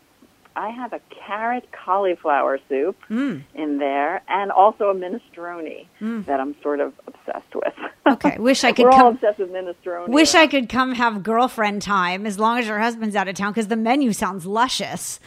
I 0.56 0.70
have 0.70 0.92
a 0.92 1.00
carrot 1.28 1.70
cauliflower 1.72 2.58
soup 2.68 2.98
Mm. 3.12 3.44
in 3.54 3.78
there, 3.78 4.22
and 4.28 4.52
also 4.52 4.86
a 4.90 4.96
minestrone 4.96 5.86
that 6.26 6.40
I'm 6.40 6.56
sort 6.64 6.80
of 6.80 6.94
obsessed 7.06 7.54
with. 7.54 7.74
Okay, 8.08 8.38
wish 8.40 8.64
I 8.64 8.72
could 8.74 8.86
We're 8.86 8.92
all 8.92 8.98
come- 8.98 9.14
obsessed 9.16 9.38
with 9.38 9.52
minestrone. 9.52 10.08
Wish 10.10 10.34
I 10.34 10.48
could 10.48 10.68
come 10.68 10.94
have 10.96 11.22
girlfriend 11.22 11.84
time 11.84 12.26
as 12.26 12.40
long 12.40 12.58
as 12.58 12.68
your 12.68 12.80
husband's 12.80 13.16
out 13.16 13.28
of 13.28 13.36
town 13.36 13.52
because 13.54 13.68
the 13.68 13.76
menu 13.76 14.14
sounds 14.14 14.46
luscious. 14.48 15.20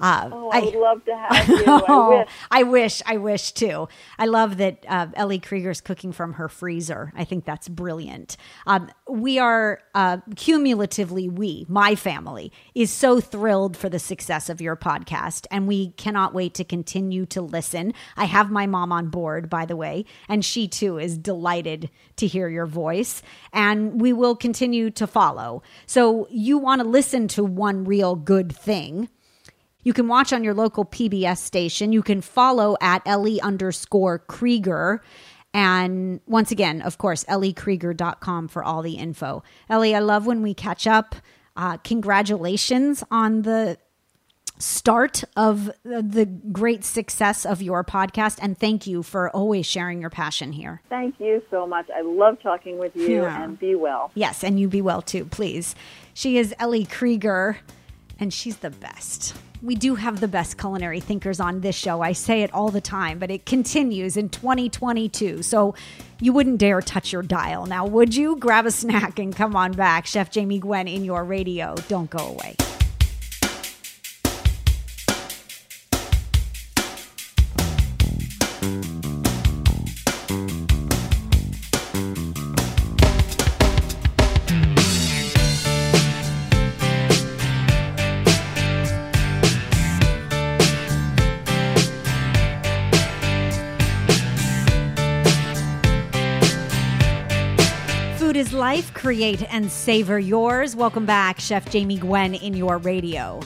Uh, 0.00 0.28
Oh, 0.32 0.50
I, 0.52 0.60
would 0.60 0.74
love 0.74 1.04
to 1.06 1.16
have 1.16 1.48
you. 1.48 1.64
I 1.66 1.82
Oh, 1.88 2.10
wish. 2.18 2.28
I 2.50 2.62
wish, 2.62 3.02
I 3.06 3.16
wish 3.16 3.52
too. 3.52 3.88
I 4.18 4.26
love 4.26 4.58
that 4.58 4.84
uh, 4.88 5.06
Ellie 5.14 5.38
Krieger's 5.38 5.80
cooking 5.80 6.12
from 6.12 6.34
her 6.34 6.48
freezer. 6.48 7.12
I 7.16 7.24
think 7.24 7.44
that's 7.44 7.68
brilliant. 7.68 8.36
Um, 8.66 8.88
we 9.08 9.38
are 9.38 9.80
uh, 9.94 10.18
cumulatively, 10.36 11.28
we, 11.28 11.66
my 11.68 11.94
family, 11.94 12.52
is 12.74 12.90
so 12.90 13.20
thrilled 13.20 13.76
for 13.76 13.88
the 13.88 13.98
success 13.98 14.48
of 14.48 14.60
your 14.60 14.76
podcast, 14.76 15.46
and 15.50 15.66
we 15.66 15.90
cannot 15.92 16.34
wait 16.34 16.54
to 16.54 16.64
continue 16.64 17.26
to 17.26 17.40
listen. 17.42 17.92
I 18.16 18.24
have 18.26 18.50
my 18.50 18.66
mom 18.66 18.92
on 18.92 19.08
board, 19.08 19.48
by 19.48 19.64
the 19.66 19.76
way, 19.76 20.04
and 20.28 20.44
she 20.44 20.68
too 20.68 20.98
is 20.98 21.16
delighted 21.18 21.90
to 22.16 22.26
hear 22.26 22.48
your 22.48 22.66
voice, 22.66 23.22
and 23.52 24.00
we 24.00 24.12
will 24.12 24.36
continue 24.36 24.90
to 24.90 25.06
follow. 25.06 25.62
So, 25.86 26.26
you 26.30 26.58
want 26.58 26.82
to 26.82 26.86
listen 26.88 27.28
to 27.28 27.44
one 27.44 27.84
real 27.84 28.14
good 28.16 28.54
thing 28.54 29.08
You 29.86 29.92
can 29.92 30.08
watch 30.08 30.32
on 30.32 30.42
your 30.42 30.52
local 30.52 30.84
PBS 30.84 31.38
station. 31.38 31.92
You 31.92 32.02
can 32.02 32.20
follow 32.20 32.76
at 32.80 33.02
Ellie 33.06 33.40
underscore 33.40 34.18
Krieger. 34.18 35.00
And 35.54 36.20
once 36.26 36.50
again, 36.50 36.82
of 36.82 36.98
course, 36.98 37.22
elliekrieger.com 37.26 38.48
for 38.48 38.64
all 38.64 38.82
the 38.82 38.94
info. 38.94 39.44
Ellie, 39.68 39.94
I 39.94 40.00
love 40.00 40.26
when 40.26 40.42
we 40.42 40.54
catch 40.54 40.88
up. 40.88 41.14
Uh, 41.56 41.76
congratulations 41.76 43.04
on 43.12 43.42
the 43.42 43.78
start 44.58 45.22
of 45.36 45.70
the 45.84 46.26
great 46.50 46.82
success 46.82 47.46
of 47.46 47.62
your 47.62 47.84
podcast. 47.84 48.40
And 48.42 48.58
thank 48.58 48.88
you 48.88 49.04
for 49.04 49.30
always 49.30 49.66
sharing 49.66 50.00
your 50.00 50.10
passion 50.10 50.50
here. 50.50 50.82
Thank 50.88 51.20
you 51.20 51.44
so 51.48 51.64
much. 51.64 51.88
I 51.96 52.00
love 52.00 52.42
talking 52.42 52.78
with 52.78 52.96
you 52.96 53.22
yeah. 53.22 53.44
and 53.44 53.56
be 53.56 53.76
well. 53.76 54.10
Yes, 54.16 54.42
and 54.42 54.58
you 54.58 54.66
be 54.66 54.82
well 54.82 55.00
too, 55.00 55.26
please. 55.26 55.76
She 56.12 56.38
is 56.38 56.52
Ellie 56.58 56.86
Krieger, 56.86 57.58
and 58.18 58.34
she's 58.34 58.56
the 58.56 58.70
best. 58.70 59.36
We 59.66 59.74
do 59.74 59.96
have 59.96 60.20
the 60.20 60.28
best 60.28 60.58
culinary 60.58 61.00
thinkers 61.00 61.40
on 61.40 61.60
this 61.60 61.74
show. 61.74 62.00
I 62.00 62.12
say 62.12 62.42
it 62.42 62.54
all 62.54 62.68
the 62.70 62.80
time, 62.80 63.18
but 63.18 63.32
it 63.32 63.46
continues 63.46 64.16
in 64.16 64.28
2022. 64.28 65.42
So 65.42 65.74
you 66.20 66.32
wouldn't 66.32 66.58
dare 66.58 66.80
touch 66.80 67.12
your 67.12 67.22
dial 67.22 67.66
now, 67.66 67.84
would 67.84 68.14
you? 68.14 68.36
Grab 68.36 68.66
a 68.66 68.70
snack 68.70 69.18
and 69.18 69.34
come 69.34 69.56
on 69.56 69.72
back. 69.72 70.06
Chef 70.06 70.30
Jamie 70.30 70.60
Gwen 70.60 70.86
in 70.86 71.04
your 71.04 71.24
radio. 71.24 71.74
Don't 71.88 72.08
go 72.08 72.28
away. 72.28 72.54
Life. 98.66 98.92
Create 98.94 99.44
and 99.54 99.70
savor 99.70 100.18
yours. 100.18 100.74
Welcome 100.74 101.06
back, 101.06 101.38
Chef 101.38 101.70
Jamie 101.70 101.98
Gwen 101.98 102.34
in 102.34 102.52
your 102.52 102.78
radio. 102.78 103.38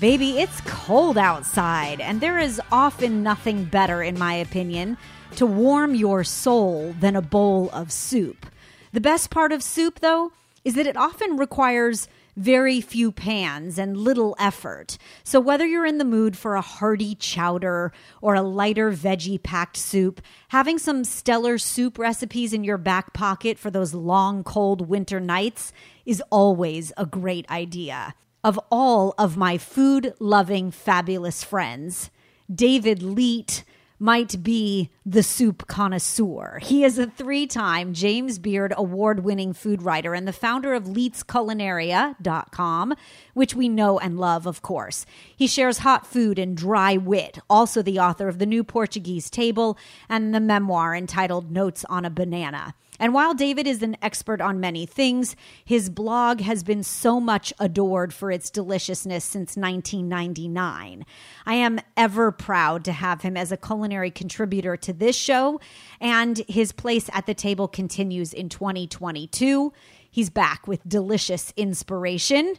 Baby, 0.00 0.40
it's 0.40 0.60
cold 0.62 1.16
outside, 1.16 2.00
and 2.00 2.20
there 2.20 2.40
is 2.40 2.60
often 2.72 3.22
nothing 3.22 3.66
better, 3.66 4.02
in 4.02 4.18
my 4.18 4.34
opinion, 4.34 4.96
to 5.36 5.46
warm 5.46 5.94
your 5.94 6.24
soul 6.24 6.92
than 6.98 7.14
a 7.14 7.22
bowl 7.22 7.70
of 7.72 7.92
soup. 7.92 8.46
The 8.92 9.00
best 9.00 9.30
part 9.30 9.52
of 9.52 9.62
soup, 9.62 10.00
though, 10.00 10.32
is 10.64 10.74
that 10.74 10.88
it 10.88 10.96
often 10.96 11.36
requires 11.36 12.08
very 12.36 12.80
few 12.80 13.12
pans 13.12 13.78
and 13.78 13.96
little 13.96 14.36
effort. 14.38 14.98
So, 15.22 15.40
whether 15.40 15.66
you're 15.66 15.86
in 15.86 15.98
the 15.98 16.04
mood 16.04 16.36
for 16.36 16.54
a 16.54 16.60
hearty 16.60 17.14
chowder 17.14 17.92
or 18.20 18.34
a 18.34 18.42
lighter 18.42 18.90
veggie 18.90 19.42
packed 19.42 19.76
soup, 19.76 20.20
having 20.48 20.78
some 20.78 21.04
stellar 21.04 21.58
soup 21.58 21.98
recipes 21.98 22.52
in 22.52 22.64
your 22.64 22.78
back 22.78 23.12
pocket 23.12 23.58
for 23.58 23.70
those 23.70 23.94
long, 23.94 24.44
cold 24.44 24.88
winter 24.88 25.20
nights 25.20 25.72
is 26.04 26.22
always 26.30 26.92
a 26.96 27.06
great 27.06 27.48
idea. 27.50 28.14
Of 28.42 28.60
all 28.70 29.14
of 29.16 29.36
my 29.36 29.56
food 29.56 30.14
loving, 30.20 30.70
fabulous 30.70 31.42
friends, 31.42 32.10
David 32.52 33.02
Leite 33.02 33.64
might 34.04 34.42
be 34.42 34.90
the 35.06 35.22
soup 35.22 35.66
connoisseur. 35.66 36.58
He 36.60 36.84
is 36.84 36.98
a 36.98 37.06
three 37.06 37.46
time 37.46 37.94
James 37.94 38.38
Beard 38.38 38.74
award 38.76 39.24
winning 39.24 39.54
food 39.54 39.80
writer 39.80 40.12
and 40.12 40.28
the 40.28 40.32
founder 40.32 40.74
of 40.74 40.84
LeitesCulinaria.com, 40.84 42.94
which 43.32 43.54
we 43.54 43.66
know 43.66 43.98
and 43.98 44.20
love, 44.20 44.46
of 44.46 44.60
course. 44.60 45.06
He 45.34 45.46
shares 45.46 45.78
hot 45.78 46.06
food 46.06 46.38
and 46.38 46.54
dry 46.54 46.98
wit, 46.98 47.38
also 47.48 47.80
the 47.80 47.98
author 47.98 48.28
of 48.28 48.38
The 48.38 48.44
New 48.44 48.62
Portuguese 48.62 49.30
Table 49.30 49.78
and 50.06 50.34
the 50.34 50.40
memoir 50.40 50.94
entitled 50.94 51.50
Notes 51.50 51.86
on 51.88 52.04
a 52.04 52.10
Banana. 52.10 52.74
And 53.00 53.12
while 53.12 53.34
David 53.34 53.66
is 53.66 53.82
an 53.82 53.96
expert 54.00 54.40
on 54.40 54.60
many 54.60 54.86
things, 54.86 55.34
his 55.64 55.90
blog 55.90 56.40
has 56.40 56.62
been 56.62 56.84
so 56.84 57.18
much 57.18 57.52
adored 57.58 58.14
for 58.14 58.30
its 58.30 58.50
deliciousness 58.50 59.24
since 59.24 59.56
1999. 59.56 61.04
I 61.44 61.54
am 61.54 61.80
ever 61.96 62.30
proud 62.30 62.84
to 62.84 62.92
have 62.92 63.22
him 63.22 63.36
as 63.36 63.50
a 63.50 63.56
culinary 63.56 64.12
contributor 64.12 64.76
to 64.76 64.92
this 64.92 65.16
show, 65.16 65.60
and 66.00 66.38
his 66.48 66.70
place 66.70 67.10
at 67.12 67.26
the 67.26 67.34
table 67.34 67.66
continues 67.66 68.32
in 68.32 68.48
2022. 68.48 69.72
He's 70.08 70.30
back 70.30 70.68
with 70.68 70.88
delicious 70.88 71.52
inspiration. 71.56 72.54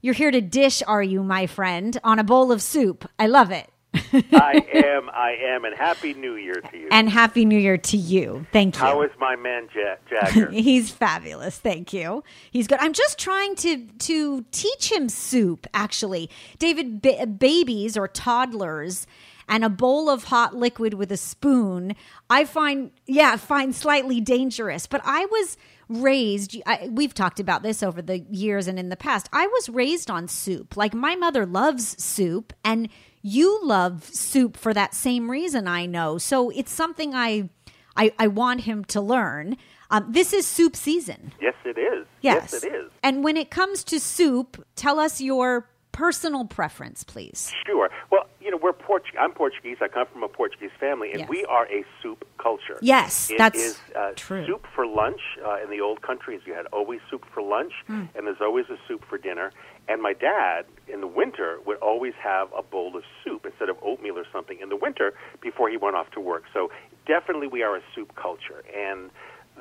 You're 0.00 0.14
here 0.14 0.32
to 0.32 0.40
dish, 0.40 0.82
are 0.86 1.02
you, 1.02 1.22
my 1.22 1.46
friend, 1.46 1.98
on 2.02 2.18
a 2.18 2.24
bowl 2.24 2.50
of 2.50 2.62
soup? 2.62 3.08
I 3.18 3.28
love 3.28 3.52
it. 3.52 3.70
I 3.94 4.66
am, 4.74 5.08
I 5.10 5.36
am, 5.40 5.64
and 5.64 5.74
happy 5.74 6.14
New 6.14 6.36
Year 6.36 6.54
to 6.54 6.76
you. 6.76 6.88
And 6.90 7.08
happy 7.08 7.44
New 7.44 7.58
Year 7.58 7.78
to 7.78 7.96
you. 7.96 8.46
Thank 8.52 8.76
you. 8.76 8.80
How 8.80 9.02
is 9.02 9.10
my 9.18 9.34
man 9.36 9.68
Jack 9.72 10.08
Jagger? 10.08 10.50
He's 10.52 10.90
fabulous. 10.90 11.58
Thank 11.58 11.92
you. 11.92 12.22
He's 12.50 12.66
good. 12.66 12.78
I'm 12.80 12.92
just 12.92 13.18
trying 13.18 13.54
to 13.56 13.86
to 13.86 14.44
teach 14.50 14.92
him 14.92 15.08
soup. 15.08 15.66
Actually, 15.72 16.30
David, 16.58 17.00
ba- 17.00 17.26
babies 17.26 17.96
or 17.96 18.08
toddlers 18.08 19.06
and 19.48 19.64
a 19.64 19.70
bowl 19.70 20.10
of 20.10 20.24
hot 20.24 20.54
liquid 20.54 20.94
with 20.94 21.10
a 21.10 21.16
spoon, 21.16 21.96
I 22.28 22.44
find, 22.44 22.90
yeah, 23.06 23.36
find 23.36 23.74
slightly 23.74 24.20
dangerous. 24.20 24.86
But 24.86 25.00
I 25.04 25.24
was 25.24 25.56
raised, 25.88 26.60
I, 26.66 26.88
we've 26.90 27.14
talked 27.14 27.40
about 27.40 27.62
this 27.62 27.82
over 27.82 28.02
the 28.02 28.18
years 28.18 28.68
and 28.68 28.78
in 28.78 28.90
the 28.90 28.96
past. 28.96 29.28
I 29.32 29.46
was 29.46 29.70
raised 29.70 30.10
on 30.10 30.28
soup. 30.28 30.76
Like 30.76 30.92
my 30.92 31.16
mother 31.16 31.46
loves 31.46 32.02
soup, 32.02 32.52
and 32.62 32.88
you 33.22 33.60
love 33.64 34.04
soup 34.04 34.56
for 34.56 34.72
that 34.74 34.94
same 34.94 35.30
reason, 35.30 35.66
I 35.66 35.86
know. 35.86 36.18
So 36.18 36.50
it's 36.50 36.72
something 36.72 37.14
I, 37.14 37.50
I, 37.96 38.12
I 38.18 38.26
want 38.28 38.62
him 38.62 38.84
to 38.86 39.00
learn. 39.00 39.56
Um, 39.90 40.06
this 40.10 40.32
is 40.32 40.46
soup 40.46 40.76
season. 40.76 41.32
Yes, 41.40 41.54
it 41.64 41.78
is. 41.78 42.06
Yes. 42.20 42.50
yes, 42.52 42.64
it 42.64 42.72
is. 42.72 42.90
And 43.02 43.24
when 43.24 43.36
it 43.36 43.50
comes 43.50 43.84
to 43.84 44.00
soup, 44.00 44.64
tell 44.76 44.98
us 44.98 45.20
your 45.20 45.68
personal 45.92 46.44
preference, 46.44 47.02
please. 47.04 47.52
Sure. 47.66 47.90
Well, 48.10 48.26
you 48.40 48.50
know, 48.50 48.56
we're 48.56 48.72
Portuguese. 48.72 49.18
I'm 49.20 49.32
Portuguese. 49.32 49.78
I 49.80 49.88
come 49.88 50.06
from 50.12 50.22
a 50.22 50.28
Portuguese 50.28 50.70
family, 50.78 51.10
and 51.10 51.20
Yes. 51.20 51.28
we 51.28 51.44
are 51.46 51.66
a 51.66 51.84
soup 52.02 52.26
culture. 52.38 52.78
Yes, 52.80 53.30
It 53.30 53.38
that's 53.38 53.58
is, 53.62 53.80
uh, 53.96 54.12
true. 54.16 54.46
Soup 54.46 54.66
for 54.74 54.86
lunch 54.86 55.20
uh, 55.44 55.58
in 55.62 55.70
the 55.70 55.80
old 55.80 56.00
countries. 56.02 56.40
You 56.46 56.54
had 56.54 56.66
always 56.66 57.00
soup 57.10 57.24
for 57.32 57.42
lunch, 57.42 57.72
Hmm. 57.86 58.04
and 58.14 58.26
there's 58.26 58.40
always 58.40 58.66
a 58.70 58.78
soup 58.86 59.04
for 59.08 59.18
dinner. 59.18 59.52
And 59.88 60.00
my 60.02 60.12
dad, 60.12 60.66
in 60.86 61.00
the 61.00 61.06
winter, 61.06 61.58
would 61.64 61.78
always 61.78 62.14
have 62.22 62.52
a 62.56 62.62
bowl 62.62 62.96
of 62.96 63.04
soup 63.24 63.46
instead 63.46 63.68
of 63.68 63.76
oatmeal 63.82 64.18
or 64.18 64.24
something 64.32 64.58
in 64.60 64.68
the 64.68 64.76
winter 64.76 65.14
before 65.40 65.68
he 65.70 65.76
went 65.76 65.96
off 65.96 66.10
to 66.12 66.20
work. 66.20 66.44
So 66.52 66.70
definitely, 67.06 67.48
we 67.48 67.62
are 67.62 67.76
a 67.76 67.82
soup 67.94 68.14
culture. 68.14 68.62
And 68.76 69.10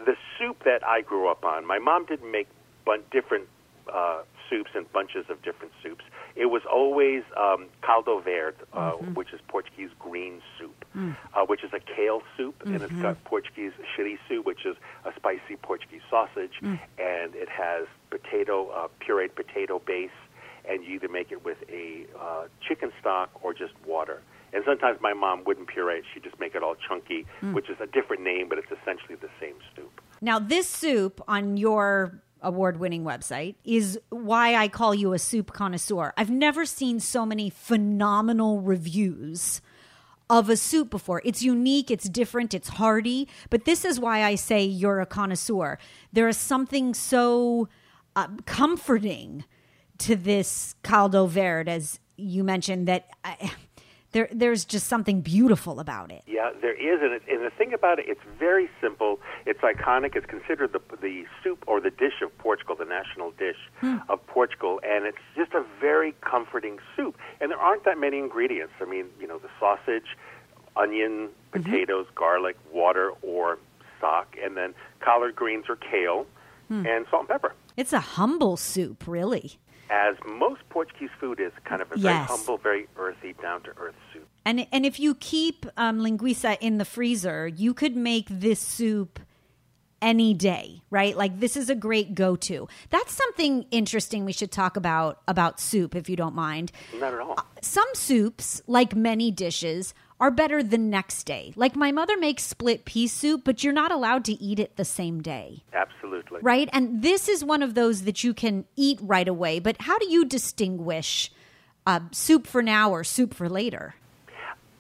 the 0.06 0.16
soup 0.38 0.64
that 0.66 0.86
I 0.86 1.02
grew 1.02 1.28
up 1.30 1.44
on, 1.46 1.66
my 1.66 1.80
mom 1.80 2.06
didn't 2.06 2.30
make 2.32 2.48
bun- 2.86 3.04
different 3.12 3.48
uh, 3.92 4.22
soups 4.50 4.72
and 4.76 4.92
bunches 4.94 5.26
of 5.30 5.42
different 5.42 5.74
soups. 5.84 6.04
It 6.36 6.48
was 6.48 6.62
always 6.72 7.24
um, 7.36 7.68
caldo 7.82 8.20
verde, 8.20 8.58
uh, 8.74 8.92
which 8.92 9.34
is 9.34 9.40
Portuguese 9.48 9.90
green 10.00 10.42
soup, 10.58 10.86
uh, 11.34 11.46
which 11.46 11.64
is 11.64 11.72
a 11.74 11.80
kale 11.80 12.22
soup, 12.36 12.56
and 12.66 12.82
it's 12.82 12.94
got 13.02 13.24
Portuguese 13.24 13.74
chorizo, 13.96 14.44
which 14.44 14.66
is 14.66 14.76
a 15.06 15.12
spicy 15.16 15.56
Portuguese 15.62 16.02
sausage, 16.10 16.54
and 16.98 17.36
it 17.36 17.50
has 17.50 17.88
potato, 18.10 18.70
uh, 18.70 18.88
pureed 19.00 19.36
potato 19.36 19.80
base, 19.80 20.10
and 20.70 20.84
you 20.84 20.96
either 20.96 21.08
make 21.10 21.32
it 21.32 21.44
with 21.46 21.58
a 21.70 22.06
uh, 22.20 22.44
chicken 22.68 22.92
stock 23.00 23.30
or 23.42 23.54
just 23.54 23.74
water. 23.86 24.22
And 24.54 24.64
sometimes 24.66 25.00
my 25.02 25.14
mom 25.14 25.44
wouldn't 25.46 25.68
puree 25.68 26.00
it; 26.00 26.06
she'd 26.14 26.24
just 26.24 26.40
make 26.40 26.56
it 26.56 26.64
all 26.64 26.76
chunky, 26.88 27.26
which 27.52 27.70
is 27.70 27.78
a 27.82 27.88
different 27.88 28.24
name, 28.24 28.48
but 28.48 28.58
it's 28.58 28.72
essentially 28.72 29.16
the 29.16 29.30
same 29.42 29.56
soup. 29.76 30.02
Now, 30.22 30.40
this 30.40 30.68
soup 30.68 31.22
on 31.28 31.58
your 31.58 32.22
award 32.42 32.78
winning 32.78 33.04
website 33.04 33.56
is 33.64 34.00
why 34.10 34.56
I 34.56 34.68
call 34.68 34.94
you 34.94 35.14
a 35.14 35.20
soup 35.20 35.54
connoisseur. 35.54 36.14
I've 36.18 36.30
never 36.30 36.66
seen 36.66 37.00
so 37.00 37.26
many 37.26 37.50
phenomenal 37.50 38.62
reviews 38.62 39.62
of 40.30 40.50
a 40.50 40.58
soup 40.58 40.90
before. 40.90 41.22
It's 41.24 41.42
unique, 41.42 41.90
it's 41.90 42.10
different, 42.10 42.54
it's 42.54 42.70
hearty, 42.70 43.28
but 43.50 43.66
this 43.66 43.86
is 43.86 44.00
why 44.00 44.24
I 44.24 44.36
say 44.36 44.64
you're 44.64 45.00
a 45.00 45.06
connoisseur. 45.06 45.78
There 46.12 46.28
is 46.28 46.38
something 46.38 46.94
so 46.94 47.70
uh, 48.16 48.28
comforting 48.46 49.46
to 50.00 50.16
this 50.16 50.76
caldo 50.84 51.28
verde, 51.28 51.72
as 51.72 52.00
you 52.18 52.44
mentioned, 52.44 52.88
that 52.88 53.10
I, 53.24 53.52
there, 54.12 54.30
there's 54.32 54.64
just 54.66 54.88
something 54.88 55.22
beautiful 55.22 55.80
about 55.80 56.12
it. 56.12 56.24
Yeah, 56.26 56.52
there 56.62 56.74
is, 56.74 57.02
and, 57.02 57.14
it, 57.14 57.24
and 57.30 57.46
the 57.46 57.50
thing 57.50 57.74
about 57.74 58.00
it, 58.00 58.06
it's 58.08 58.22
very 58.40 58.70
simple. 58.82 59.20
It's 59.46 59.60
iconic. 59.60 60.16
It's 60.16 60.26
considered 60.26 60.74
the 60.74 60.82
the 61.02 61.26
soup 61.44 61.64
or 61.68 61.82
the 61.82 61.90
dish 61.90 62.22
of 62.24 62.36
Portugal, 62.38 62.76
the 62.76 62.86
national 62.86 63.32
dish 63.32 63.58
hmm. 63.80 63.98
of 64.10 64.26
Portugal, 64.28 64.80
and 64.84 65.06
it's 65.06 65.18
just 65.36 65.54
a 65.54 65.64
very 65.80 66.16
comforting 66.22 66.80
soup. 66.96 67.18
And 67.42 67.52
there 67.52 67.60
aren't 67.60 67.84
that 67.86 68.00
many 68.00 68.18
ingredients. 68.18 68.74
I 68.82 68.86
mean, 68.86 69.08
you 69.20 69.28
know, 69.28 69.40
the 69.40 69.50
sausage, 69.60 70.16
onion, 70.76 71.30
mm-hmm. 71.30 71.64
potatoes, 71.64 72.08
garlic, 72.16 72.56
water, 72.72 73.12
or 73.22 73.60
stock, 73.98 74.36
and 74.42 74.56
then 74.56 74.74
collard 75.02 75.36
greens 75.36 75.66
or 75.68 75.76
kale, 75.76 76.26
hmm. 76.70 76.86
and 76.86 77.06
salt 77.10 77.22
and 77.24 77.30
pepper. 77.30 77.54
It's 77.76 77.94
a 77.94 78.00
humble 78.00 78.58
soup, 78.58 79.06
really. 79.06 79.60
As 79.90 80.16
most 80.26 80.62
Portuguese 80.70 81.10
food 81.20 81.40
is, 81.40 81.52
kind 81.66 81.82
of 81.82 81.92
a 81.92 81.96
Yes. 82.00 82.04
very 82.04 82.18
humble, 82.40 82.58
very 82.58 82.88
earthy, 82.98 83.34
down 83.42 83.62
to 83.64 83.70
earth 83.78 83.96
soup. 84.14 84.28
And 84.46 84.68
and 84.72 84.86
if 84.86 85.00
you 85.00 85.16
keep 85.16 85.66
um, 85.78 86.00
linguiça 86.00 86.58
in 86.62 86.78
the 86.78 86.86
freezer, 86.86 87.48
you 87.48 87.74
could 87.74 87.96
make 87.96 88.28
this 88.30 88.60
soup 88.60 89.20
any 90.02 90.34
day, 90.34 90.82
right? 90.90 91.18
Like 91.18 91.40
this 91.40 91.58
is 91.58 91.70
a 91.70 91.76
great 91.76 92.14
go-to. 92.16 92.68
That's 92.90 93.14
something 93.14 93.66
interesting 93.72 94.26
we 94.26 94.32
should 94.32 94.52
talk 94.52 94.78
about 94.78 95.22
about 95.28 95.60
soup 95.60 95.96
if 95.96 96.08
you 96.10 96.16
don't 96.16 96.36
mind. 96.36 96.72
Not 97.00 97.14
at 97.14 97.20
all. 97.20 97.38
Some 97.62 97.88
soups, 97.94 98.62
like 98.68 98.96
many 98.96 99.32
dishes, 99.32 99.94
are 100.20 100.32
better 100.32 100.64
the 100.64 100.78
next 100.78 101.24
day. 101.26 101.54
Like 101.56 101.76
my 101.76 101.92
mother 101.92 102.18
makes 102.18 102.44
split 102.44 102.86
pea 102.86 103.08
soup, 103.08 103.42
but 103.44 103.64
you're 103.64 103.74
not 103.74 103.92
allowed 103.92 104.26
to 104.26 104.34
eat 104.34 104.60
it 104.60 104.76
the 104.76 104.86
same 104.86 105.22
day. 105.22 105.64
Absolutely. 105.74 106.40
Right? 106.42 106.70
And 106.74 107.02
this 107.02 107.28
is 107.28 107.44
one 107.44 107.62
of 107.62 107.76
those 107.76 108.04
that 108.04 108.24
you 108.24 108.34
can 108.34 108.66
eat 108.76 109.00
right 109.02 109.28
away. 109.28 109.60
But 109.60 109.82
how 109.82 109.98
do 110.00 110.10
you 110.10 110.26
distinguish 110.26 111.32
uh, 111.86 112.02
soup 112.12 112.48
for 112.48 112.62
now 112.62 112.90
or 112.90 113.04
soup 113.04 113.34
for 113.34 113.48
later? 113.48 113.96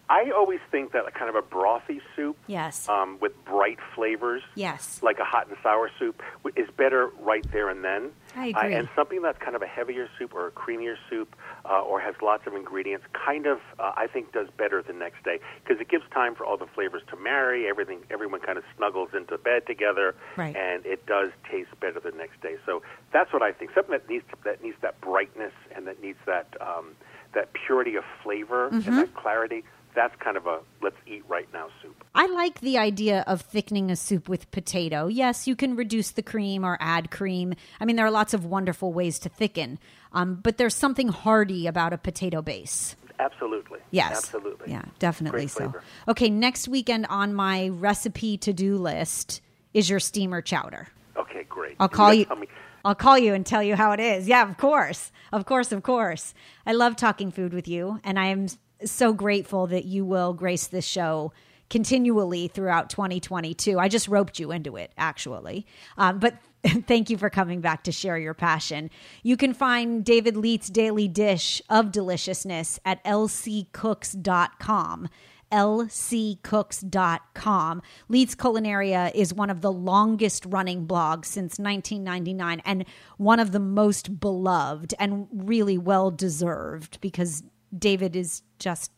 I 0.09 0.31
always 0.31 0.61
think 0.71 0.93
that 0.93 1.05
a 1.05 1.11
kind 1.11 1.29
of 1.29 1.35
a 1.35 1.41
brothy 1.41 1.99
soup 2.15 2.37
Yes. 2.47 2.87
um, 2.87 3.17
with 3.19 3.33
bright 3.43 3.77
flavors, 3.93 4.41
Yes. 4.55 5.01
like 5.03 5.19
a 5.19 5.25
hot 5.25 5.47
and 5.49 5.57
sour 5.61 5.91
soup, 5.99 6.23
is 6.55 6.69
better 6.77 7.07
right 7.19 7.45
there 7.51 7.67
and 7.67 7.83
then. 7.83 8.13
I 8.35 8.51
Uh, 8.51 8.59
agree. 8.61 8.73
and 8.75 8.89
something 8.95 9.21
that's 9.21 9.37
kind 9.39 9.55
of 9.55 9.61
a 9.61 9.67
heavier 9.67 10.07
soup 10.17 10.33
or 10.33 10.47
a 10.47 10.51
creamier 10.51 10.95
soup 11.09 11.35
uh, 11.65 11.81
or 11.81 11.99
has 11.99 12.15
lots 12.21 12.47
of 12.47 12.53
ingredients 12.55 13.05
kind 13.11 13.47
of, 13.47 13.59
uh, 13.79 13.91
I 13.97 14.07
think, 14.07 14.31
does 14.31 14.49
better 14.51 14.81
the 14.81 14.93
next 14.93 15.23
day 15.23 15.41
because 15.63 15.81
it 15.81 15.89
gives 15.89 16.05
time 16.11 16.35
for 16.35 16.45
all 16.45 16.55
the 16.55 16.67
flavors 16.67 17.01
to 17.09 17.17
marry. 17.17 17.67
Everything, 17.67 17.99
everyone 18.09 18.39
kind 18.39 18.57
of 18.57 18.63
snuggles 18.77 19.09
into 19.13 19.37
bed 19.37 19.65
together, 19.67 20.15
Right. 20.37 20.55
and 20.55 20.85
it 20.85 21.05
does 21.05 21.31
taste 21.51 21.77
better 21.81 21.99
the 21.99 22.11
next 22.11 22.39
day. 22.41 22.55
So 22.65 22.81
that's 23.11 23.33
what 23.33 23.41
I 23.41 23.51
think. 23.51 23.71
Something 23.73 23.91
that 23.91 24.07
needs 24.09 24.23
that 24.45 24.63
needs 24.63 24.77
that 24.81 25.01
brightness 25.01 25.53
and 25.75 25.85
that 25.87 26.01
needs 26.01 26.19
that 26.25 26.47
um, 26.61 26.95
that 27.33 27.51
purity 27.51 27.95
of 27.97 28.05
flavor 28.23 28.69
Mm-hmm. 28.71 28.87
and 28.89 28.97
that 28.99 29.13
clarity. 29.13 29.65
That's 29.97 30.15
kind 30.19 30.37
of 30.37 30.45
a 30.45 30.59
let's 30.83 30.95
eat 31.07 31.23
right 31.27 31.47
now 31.51 31.69
soup. 31.81 32.03
I 32.13 32.27
like 32.27 32.61
the 32.61 32.77
idea 32.77 33.23
of 33.25 33.41
thickening 33.41 33.89
a 33.89 33.95
soup 33.95 34.29
with 34.29 34.51
potato. 34.51 35.07
Yes, 35.07 35.47
you 35.47 35.55
can 35.55 35.75
reduce 35.75 36.11
the 36.11 36.21
cream 36.21 36.63
or 36.63 36.77
add 36.79 37.09
cream. 37.09 37.55
I 37.79 37.85
mean, 37.85 37.95
there 37.95 38.05
are 38.05 38.11
lots 38.11 38.35
of 38.35 38.45
wonderful 38.45 38.93
ways 38.93 39.17
to 39.19 39.29
thicken, 39.29 39.79
um, 40.13 40.35
but 40.35 40.57
there's 40.57 40.75
something 40.75 41.07
hearty 41.07 41.65
about 41.65 41.93
a 41.93 41.97
potato 41.97 42.43
base. 42.43 42.95
Absolutely. 43.19 43.79
Yes. 43.89 44.17
Absolutely. 44.17 44.71
Yeah, 44.71 44.83
definitely 44.99 45.47
so. 45.47 45.73
Okay, 46.07 46.29
next 46.29 46.67
weekend 46.67 47.07
on 47.09 47.33
my 47.33 47.69
recipe 47.69 48.37
to 48.37 48.53
do 48.53 48.77
list 48.77 49.41
is 49.73 49.89
your 49.89 49.99
steamer 49.99 50.43
chowder. 50.43 50.89
Okay, 51.17 51.43
great. 51.49 51.75
I'll 51.79 51.89
call 51.89 52.13
you. 52.13 52.27
me- 52.39 52.47
I'll 52.85 52.93
call 52.93 53.17
you 53.17 53.33
and 53.33 53.43
tell 53.43 53.63
you 53.63 53.75
how 53.75 53.93
it 53.93 53.99
is. 53.99 54.27
Yeah, 54.27 54.47
of 54.47 54.57
course. 54.57 55.11
Of 55.33 55.45
course, 55.45 55.71
of 55.71 55.81
course. 55.81 56.35
I 56.67 56.73
love 56.73 56.95
talking 56.95 57.31
food 57.31 57.51
with 57.51 57.67
you, 57.67 57.99
and 58.03 58.19
I 58.19 58.27
am 58.27 58.47
so 58.85 59.13
grateful 59.13 59.67
that 59.67 59.85
you 59.85 60.05
will 60.05 60.33
grace 60.33 60.67
this 60.67 60.85
show 60.85 61.31
continually 61.69 62.47
throughout 62.47 62.89
2022. 62.89 63.79
I 63.79 63.87
just 63.87 64.07
roped 64.07 64.39
you 64.39 64.51
into 64.51 64.77
it, 64.77 64.91
actually. 64.97 65.67
Um, 65.97 66.19
but 66.19 66.35
thank 66.87 67.09
you 67.09 67.17
for 67.17 67.29
coming 67.29 67.61
back 67.61 67.83
to 67.83 67.91
share 67.91 68.17
your 68.17 68.33
passion. 68.33 68.89
You 69.23 69.37
can 69.37 69.53
find 69.53 70.03
David 70.03 70.35
Leite's 70.35 70.69
Daily 70.69 71.07
Dish 71.07 71.61
of 71.69 71.91
Deliciousness 71.91 72.79
at 72.85 73.03
lccooks.com 73.03 75.09
lccooks.com. 75.51 77.81
Leite's 78.09 78.35
Culinaria 78.35 79.11
is 79.15 79.33
one 79.33 79.49
of 79.49 79.61
the 79.61 79.71
longest 79.71 80.45
running 80.45 80.85
blogs 80.85 81.25
since 81.25 81.57
1999 81.57 82.61
and 82.65 82.83
one 83.17 83.39
of 83.39 83.53
the 83.53 83.59
most 83.59 84.19
beloved 84.19 84.93
and 84.99 85.29
really 85.31 85.77
well 85.77 86.11
deserved 86.11 86.99
because 86.99 87.43
David 87.77 88.15
is 88.15 88.41
just 88.59 88.91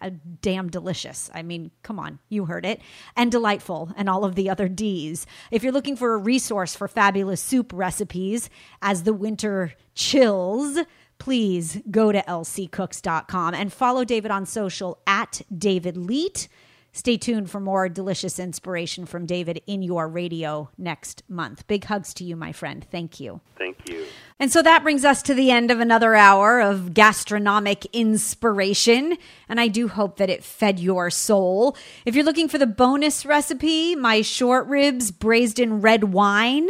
uh, 0.00 0.10
damn 0.42 0.68
delicious. 0.68 1.30
I 1.34 1.42
mean, 1.42 1.70
come 1.82 1.98
on, 1.98 2.18
you 2.28 2.44
heard 2.44 2.66
it. 2.66 2.80
And 3.16 3.30
delightful, 3.30 3.92
and 3.96 4.08
all 4.08 4.24
of 4.24 4.34
the 4.34 4.50
other 4.50 4.68
D's. 4.68 5.26
If 5.50 5.62
you're 5.62 5.72
looking 5.72 5.96
for 5.96 6.14
a 6.14 6.18
resource 6.18 6.74
for 6.74 6.88
fabulous 6.88 7.40
soup 7.40 7.72
recipes 7.72 8.50
as 8.82 9.04
the 9.04 9.14
winter 9.14 9.72
chills, 9.94 10.78
please 11.18 11.80
go 11.90 12.12
to 12.12 12.20
lccooks.com 12.22 13.54
and 13.54 13.72
follow 13.72 14.04
David 14.04 14.30
on 14.30 14.44
social 14.44 14.98
at 15.06 15.42
David 15.56 15.96
Leite. 15.96 16.48
Stay 16.92 17.18
tuned 17.18 17.50
for 17.50 17.60
more 17.60 17.88
delicious 17.90 18.38
inspiration 18.38 19.04
from 19.04 19.26
David 19.26 19.60
in 19.66 19.82
your 19.82 20.08
radio 20.08 20.70
next 20.78 21.22
month. 21.28 21.66
Big 21.66 21.84
hugs 21.84 22.14
to 22.14 22.24
you, 22.24 22.36
my 22.36 22.52
friend. 22.52 22.86
Thank 22.90 23.20
you. 23.20 23.40
Thank 23.58 23.88
you. 23.88 24.06
And 24.38 24.52
so 24.52 24.60
that 24.62 24.82
brings 24.82 25.04
us 25.04 25.22
to 25.22 25.34
the 25.34 25.50
end 25.50 25.70
of 25.70 25.80
another 25.80 26.14
hour 26.14 26.60
of 26.60 26.92
gastronomic 26.92 27.86
inspiration. 27.86 29.16
And 29.48 29.58
I 29.58 29.68
do 29.68 29.88
hope 29.88 30.18
that 30.18 30.28
it 30.28 30.44
fed 30.44 30.78
your 30.78 31.08
soul. 31.08 31.74
If 32.04 32.14
you're 32.14 32.24
looking 32.24 32.48
for 32.48 32.58
the 32.58 32.66
bonus 32.66 33.24
recipe, 33.24 33.96
my 33.96 34.20
short 34.20 34.66
ribs 34.66 35.10
braised 35.10 35.58
in 35.58 35.80
red 35.80 36.12
wine, 36.12 36.68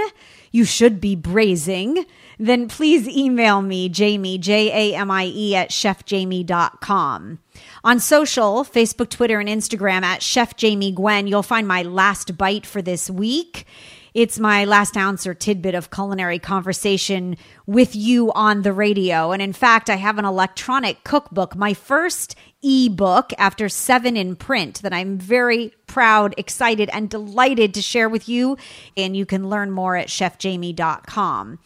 you 0.52 0.64
should 0.64 1.00
be 1.00 1.16
braising, 1.16 2.06
then 2.38 2.68
please 2.68 3.08
email 3.08 3.60
me, 3.62 3.88
Jamie, 3.88 4.38
J 4.38 4.92
A 4.92 4.96
M 4.96 5.10
I 5.10 5.26
E, 5.26 5.54
at 5.56 5.70
chefjamie.com. 5.70 7.38
On 7.82 8.00
social, 8.00 8.64
Facebook, 8.64 9.10
Twitter, 9.10 9.40
and 9.40 9.48
Instagram 9.48 10.02
at 10.02 10.22
Chef 10.22 10.56
Jamie 10.56 10.92
Gwen, 10.92 11.26
you'll 11.26 11.42
find 11.42 11.66
my 11.66 11.82
last 11.82 12.38
bite 12.38 12.64
for 12.64 12.80
this 12.80 13.10
week. 13.10 13.66
It's 14.16 14.38
my 14.38 14.64
last 14.64 14.96
ounce 14.96 15.26
or 15.26 15.34
tidbit 15.34 15.74
of 15.74 15.90
culinary 15.90 16.38
conversation 16.38 17.36
with 17.66 17.94
you 17.94 18.32
on 18.32 18.62
the 18.62 18.72
radio. 18.72 19.30
And 19.30 19.42
in 19.42 19.52
fact, 19.52 19.90
I 19.90 19.96
have 19.96 20.16
an 20.16 20.24
electronic 20.24 21.04
cookbook, 21.04 21.54
my 21.54 21.74
first 21.74 22.34
ebook 22.62 23.32
after 23.36 23.68
seven 23.68 24.16
in 24.16 24.34
print 24.34 24.80
that 24.80 24.94
I'm 24.94 25.18
very 25.18 25.74
proud, 25.86 26.34
excited, 26.38 26.88
and 26.94 27.10
delighted 27.10 27.74
to 27.74 27.82
share 27.82 28.08
with 28.08 28.26
you. 28.26 28.56
And 28.96 29.14
you 29.14 29.26
can 29.26 29.50
learn 29.50 29.70
more 29.70 29.96
at 29.96 30.08
chefjamie.com. 30.08 31.58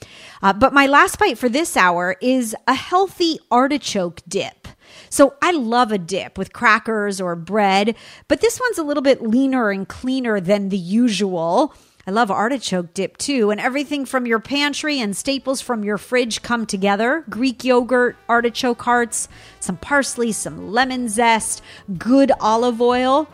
Uh, 0.43 0.53
but 0.53 0.73
my 0.73 0.89
last 0.89 1.21
bite 1.21 1.39
for 1.39 1.49
this 1.49 1.77
hour 1.77 2.17
is 2.21 2.57
a 2.67 2.75
healthy 2.75 3.39
artichoke 3.53 4.23
dip. 4.27 4.67
So 5.09 5.35
I 5.41 5.53
love 5.53 5.93
a 5.93 5.99
dip 5.99 6.37
with 6.37 6.53
crackers 6.53 7.21
or 7.21 7.37
bread, 7.37 7.95
but 8.27 8.41
this 8.41 8.59
one's 8.59 8.79
a 8.79 8.83
little 8.83 9.05
bit 9.05 9.23
leaner 9.23 9.71
and 9.71 9.87
cleaner 9.87 10.41
than 10.41 10.71
the 10.71 10.77
usual. 10.77 11.73
I 12.11 12.13
love 12.13 12.33
artichoke 12.33 12.93
dip 12.93 13.19
too, 13.19 13.53
and 13.53 13.61
everything 13.61 14.05
from 14.05 14.27
your 14.27 14.41
pantry 14.41 14.99
and 14.99 15.17
staples 15.17 15.61
from 15.61 15.85
your 15.85 15.97
fridge 15.97 16.43
come 16.43 16.67
together 16.67 17.25
Greek 17.31 17.63
yogurt, 17.63 18.17
artichoke 18.29 18.83
hearts, 18.83 19.29
some 19.61 19.77
parsley, 19.77 20.33
some 20.33 20.73
lemon 20.73 21.09
zest, 21.09 21.63
good 21.99 22.33
olive 22.41 22.81
oil. 22.81 23.29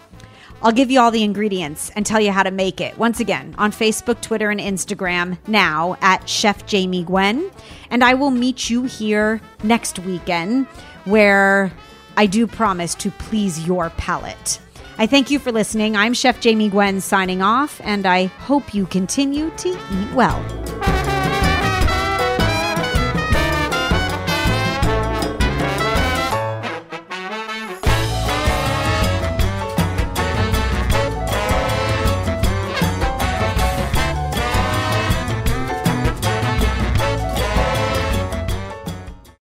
I'll 0.60 0.72
give 0.72 0.90
you 0.90 1.00
all 1.00 1.10
the 1.10 1.22
ingredients 1.22 1.90
and 1.96 2.04
tell 2.04 2.20
you 2.20 2.32
how 2.32 2.42
to 2.42 2.50
make 2.50 2.82
it. 2.82 2.98
Once 2.98 3.18
again, 3.18 3.54
on 3.56 3.72
Facebook, 3.72 4.20
Twitter, 4.20 4.50
and 4.50 4.60
Instagram 4.60 5.38
now 5.48 5.96
at 6.02 6.28
Chef 6.28 6.66
Jamie 6.66 7.04
Gwen. 7.04 7.50
And 7.88 8.04
I 8.04 8.12
will 8.12 8.30
meet 8.30 8.68
you 8.68 8.82
here 8.82 9.40
next 9.62 10.00
weekend 10.00 10.66
where 11.06 11.72
I 12.18 12.26
do 12.26 12.46
promise 12.46 12.94
to 12.96 13.10
please 13.10 13.66
your 13.66 13.88
palate. 13.88 14.60
I 14.98 15.06
thank 15.06 15.30
you 15.30 15.38
for 15.38 15.52
listening. 15.52 15.94
I'm 15.94 16.14
Chef 16.14 16.40
Jamie 16.40 16.70
Gwen 16.70 17.02
signing 17.02 17.42
off, 17.42 17.82
and 17.84 18.06
I 18.06 18.26
hope 18.26 18.72
you 18.72 18.86
continue 18.86 19.50
to 19.50 19.68
eat 19.68 20.12
well. 20.14 20.42